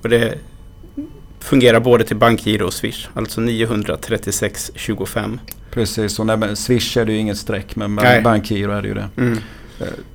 Och 0.03 0.09
det 0.09 0.35
fungerar 1.47 1.81
både 1.81 2.05
till 2.05 2.17
bankgiro 2.17 2.67
och 2.67 2.73
swish. 2.73 3.07
Alltså 3.15 3.41
93625. 3.41 5.41
Precis, 5.71 6.19
och 6.19 6.27
när, 6.27 6.55
Swish 6.55 6.97
är 6.97 7.05
det 7.05 7.13
ju 7.13 7.19
inget 7.19 7.39
streck 7.39 7.77
men 7.77 7.95
Nej. 7.95 8.23
bankgiro 8.23 8.73
är 8.73 8.83
det 8.83 8.89
ju 8.89 8.95
det. 8.95 9.09
Mm. 9.17 9.39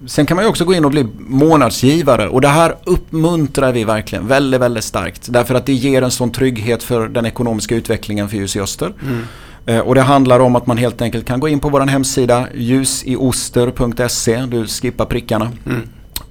Sen 0.05 0.25
kan 0.25 0.35
man 0.35 0.45
ju 0.45 0.49
också 0.49 0.65
gå 0.65 0.73
in 0.73 0.85
och 0.85 0.91
bli 0.91 1.05
månadsgivare 1.17 2.27
och 2.27 2.41
det 2.41 2.47
här 2.47 2.75
uppmuntrar 2.83 3.71
vi 3.71 3.83
verkligen 3.83 4.27
väldigt, 4.27 4.61
väldigt 4.61 4.83
starkt. 4.83 5.27
Därför 5.29 5.55
att 5.55 5.65
det 5.65 5.73
ger 5.73 6.01
en 6.01 6.11
sån 6.11 6.31
trygghet 6.31 6.83
för 6.83 7.07
den 7.07 7.25
ekonomiska 7.25 7.75
utvecklingen 7.75 8.29
för 8.29 8.37
Ljus 8.37 8.55
i 8.55 8.59
Öster. 8.59 8.93
Mm. 9.03 9.23
Eh, 9.65 9.79
Och 9.79 9.95
det 9.95 10.01
handlar 10.01 10.39
om 10.39 10.55
att 10.55 10.67
man 10.67 10.77
helt 10.77 11.01
enkelt 11.01 11.25
kan 11.25 11.39
gå 11.39 11.47
in 11.47 11.59
på 11.59 11.69
vår 11.69 11.81
hemsida 11.81 12.47
ljusioster.se, 12.53 14.43
du 14.51 14.67
skippar 14.67 15.05
prickarna. 15.05 15.51
Mm. 15.65 15.81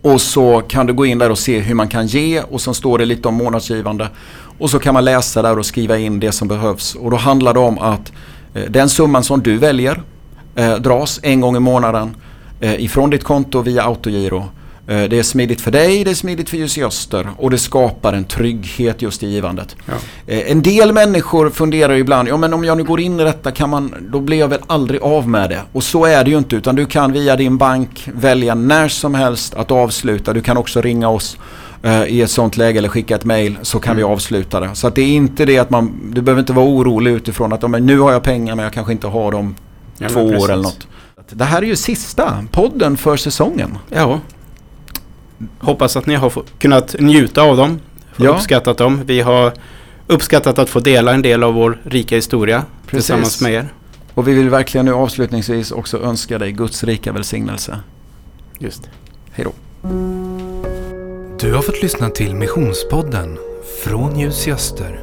Och 0.03 0.21
så 0.21 0.63
kan 0.69 0.87
du 0.87 0.93
gå 0.93 1.07
in 1.07 1.19
där 1.19 1.31
och 1.31 1.39
se 1.39 1.59
hur 1.59 1.75
man 1.75 1.89
kan 1.89 2.07
ge 2.07 2.41
och 2.41 2.61
sen 2.61 2.75
står 2.75 2.99
det 2.99 3.05
lite 3.05 3.29
om 3.29 3.35
månadsgivande. 3.35 4.09
Och 4.61 4.71
så 4.71 4.79
kan 4.79 4.95
man 4.95 5.05
läsa 5.05 5.43
där 5.43 5.59
och 5.59 5.67
skriva 5.67 5.99
in 5.99 6.21
det 6.21 6.33
som 6.33 6.49
behövs. 6.49 6.95
Och 6.95 7.11
då 7.11 7.17
handlar 7.17 7.55
det 7.55 7.61
om 7.61 7.79
att 7.79 8.13
eh, 8.55 8.63
den 8.63 8.89
summan 8.89 9.25
som 9.25 9.43
du 9.43 9.59
väljer 9.59 10.03
eh, 10.55 10.75
dras 10.75 11.21
en 11.23 11.41
gång 11.41 11.57
i 11.57 11.61
månaden 11.61 12.17
eh, 12.61 12.85
ifrån 12.85 13.11
ditt 13.11 13.25
konto 13.25 13.63
via 13.63 13.83
autogiro. 13.83 14.49
Eh, 14.87 15.03
det 15.03 15.19
är 15.19 15.23
smidigt 15.23 15.61
för 15.61 15.71
dig, 15.71 16.05
det 16.05 16.11
är 16.11 16.15
smidigt 16.15 16.51
för 16.51 16.57
Ljus 16.57 16.79
i 16.79 16.85
Öster 16.85 17.29
och 17.37 17.51
det 17.51 17.59
skapar 17.59 18.13
en 18.13 18.25
trygghet 18.25 19.03
just 19.03 19.23
i 19.23 19.27
givandet. 19.27 19.77
Ja. 19.87 19.95
En 20.27 20.63
del 20.63 20.93
människor 20.93 21.51
funderar 21.51 21.95
ibland, 21.95 22.29
ja 22.29 22.37
men 22.37 22.55
om 22.55 22.65
jag 22.65 22.77
nu 22.77 22.85
går 22.85 23.01
in 23.01 23.21
i 23.21 23.25
detta 23.25 23.51
kan 23.51 23.71
man, 23.71 23.95
då 24.13 24.21
blir 24.21 24.39
jag 24.39 24.49
väl 24.49 24.61
aldrig 24.67 25.03
av 25.03 25.29
med 25.29 25.51
det. 25.51 25.61
Och 25.73 25.85
så 25.85 26.05
är 26.05 26.25
det 26.25 26.31
ju 26.31 26.39
inte 26.39 26.57
utan 26.57 26.77
du 26.77 26.87
kan 26.87 27.13
via 27.13 27.37
din 27.37 27.59
bank 27.59 28.09
välja 28.15 28.55
när 28.55 28.89
som 28.89 29.15
helst 29.15 29.55
att 29.55 29.71
avsluta. 29.71 30.33
Du 30.33 30.41
kan 30.41 30.57
också 30.57 30.81
ringa 30.81 31.09
oss 31.09 31.37
eh, 31.83 32.05
i 32.05 32.23
ett 32.23 32.31
sånt 32.31 32.57
läge 32.57 32.79
eller 32.79 32.89
skicka 32.89 33.15
ett 33.15 33.25
mail 33.25 33.59
så 33.63 33.81
kan 33.81 33.97
vi 33.97 34.03
avsluta 34.03 34.61
det. 34.61 34.75
Så 34.75 34.87
att 34.87 34.95
det 34.95 35.03
är 35.03 35.09
inte 35.09 35.45
det 35.45 35.59
att 35.59 35.71
man, 35.71 36.11
du 36.15 36.23
behöver 36.23 36.41
inte 36.41 36.53
vara 36.53 36.67
orolig 36.67 37.11
utifrån 37.13 37.53
att 37.53 37.71
men 37.71 37.87
nu 37.87 37.99
har 37.99 38.13
jag 38.13 38.23
pengar 38.23 38.55
men 38.57 38.63
jag 38.63 38.73
kanske 38.73 38.93
inte 38.93 39.07
har 39.07 39.33
dem 39.33 39.55
Ja, 39.99 40.09
två 40.09 40.21
år 40.21 40.31
precis. 40.33 40.49
eller 40.49 40.63
något. 40.63 40.87
Det 41.31 41.45
här 41.45 41.63
är 41.63 41.67
ju 41.67 41.77
sista 41.77 42.45
podden 42.53 42.97
för 42.97 43.17
säsongen. 43.17 43.79
Ja. 43.89 44.21
Hoppas 45.59 45.97
att 45.97 46.07
ni 46.07 46.15
har 46.15 46.31
få- 46.31 46.45
kunnat 46.59 46.97
njuta 47.01 47.43
av 47.43 47.57
dem. 47.57 47.81
Ja. 48.17 48.31
Uppskattat 48.31 48.79
dem. 48.79 49.01
Vi 49.05 49.21
har 49.21 49.53
uppskattat 50.07 50.59
att 50.59 50.69
få 50.71 50.81
dela 50.81 51.15
en 51.15 51.23
del 51.23 51.43
av 51.43 51.55
vår 51.55 51.81
rika 51.85 52.15
historia 52.17 52.65
tillsammans 52.91 53.41
med 53.41 53.53
er. 53.53 53.69
Och 54.15 54.29
vi 54.29 54.35
vill 54.35 54.51
verkligen 54.51 54.85
nu 54.87 54.93
avslutningsvis 54.93 55.73
också 55.73 56.03
önska 56.03 56.39
dig 56.39 56.53
Guds 56.53 56.85
rika 56.85 57.13
välsignelse. 57.13 57.79
Just. 58.59 58.89
Hej 59.33 59.45
då. 59.45 59.89
Du 61.41 61.53
har 61.53 61.63
fått 61.63 61.83
lyssna 61.83 62.11
till 62.11 62.35
Missionspodden 62.35 63.39
från 63.85 64.19
Ljus 64.19 64.49
i 64.49 64.53
Öster. 64.53 65.01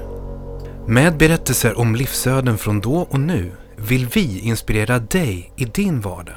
Med 0.87 1.17
berättelser 1.17 1.79
om 1.79 1.95
livsöden 1.95 2.57
från 2.57 2.79
då 2.79 2.95
och 2.95 3.19
nu 3.19 3.51
vill 3.75 4.07
vi 4.07 4.39
inspirera 4.39 4.99
dig 4.99 5.53
i 5.55 5.65
din 5.65 6.01
vardag. 6.01 6.35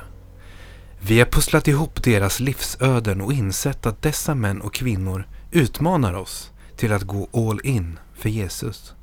Vi 1.01 1.19
har 1.19 1.27
pusslat 1.27 1.69
ihop 1.69 2.03
deras 2.03 2.41
livsöden 2.41 3.21
och 3.21 3.33
insett 3.33 3.87
att 3.87 4.03
dessa 4.03 4.35
män 4.35 4.61
och 4.61 4.75
kvinnor 4.75 5.29
utmanar 5.51 6.15
oss 6.15 6.51
till 6.77 6.93
att 6.93 7.03
gå 7.03 7.29
all 7.33 7.61
in 7.65 7.99
för 8.15 8.29
Jesus. 8.29 8.95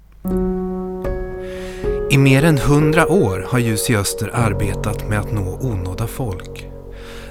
I 2.12 2.18
mer 2.18 2.44
än 2.44 2.58
hundra 2.58 3.08
år 3.08 3.46
har 3.50 3.60
Ljus 3.60 3.90
i 3.90 3.96
Öster 3.96 4.32
arbetat 4.34 5.10
med 5.10 5.20
att 5.20 5.32
nå 5.32 5.60
onådda 5.62 6.08
folk. 6.08 6.68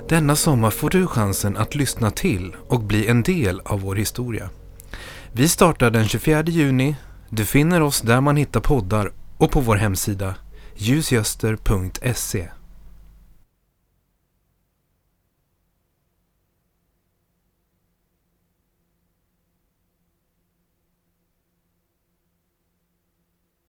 Denna 0.09 0.37
sommar 0.37 0.71
får 0.71 0.91
du 0.91 1.07
chansen 1.07 1.57
att 1.57 1.75
lyssna 1.75 2.11
till 2.11 2.57
och 2.69 2.81
bli 2.81 3.07
en 3.07 3.23
del 3.23 3.61
av 3.65 3.81
vår 3.81 3.97
historia. 3.97 4.51
Vi 5.33 5.49
startar 5.49 5.91
den 5.91 6.09
24 6.09 6.43
juni. 6.43 6.97
Du 7.29 7.45
finner 7.45 7.83
oss 7.83 8.01
där 8.01 8.21
man 8.21 8.37
hittar 8.37 8.61
poddar 8.61 9.13
och 9.39 9.51
på 9.51 9.61
vår 9.61 9.77
hemsida 9.77 10.35
ljusgöster.se. 10.75 12.49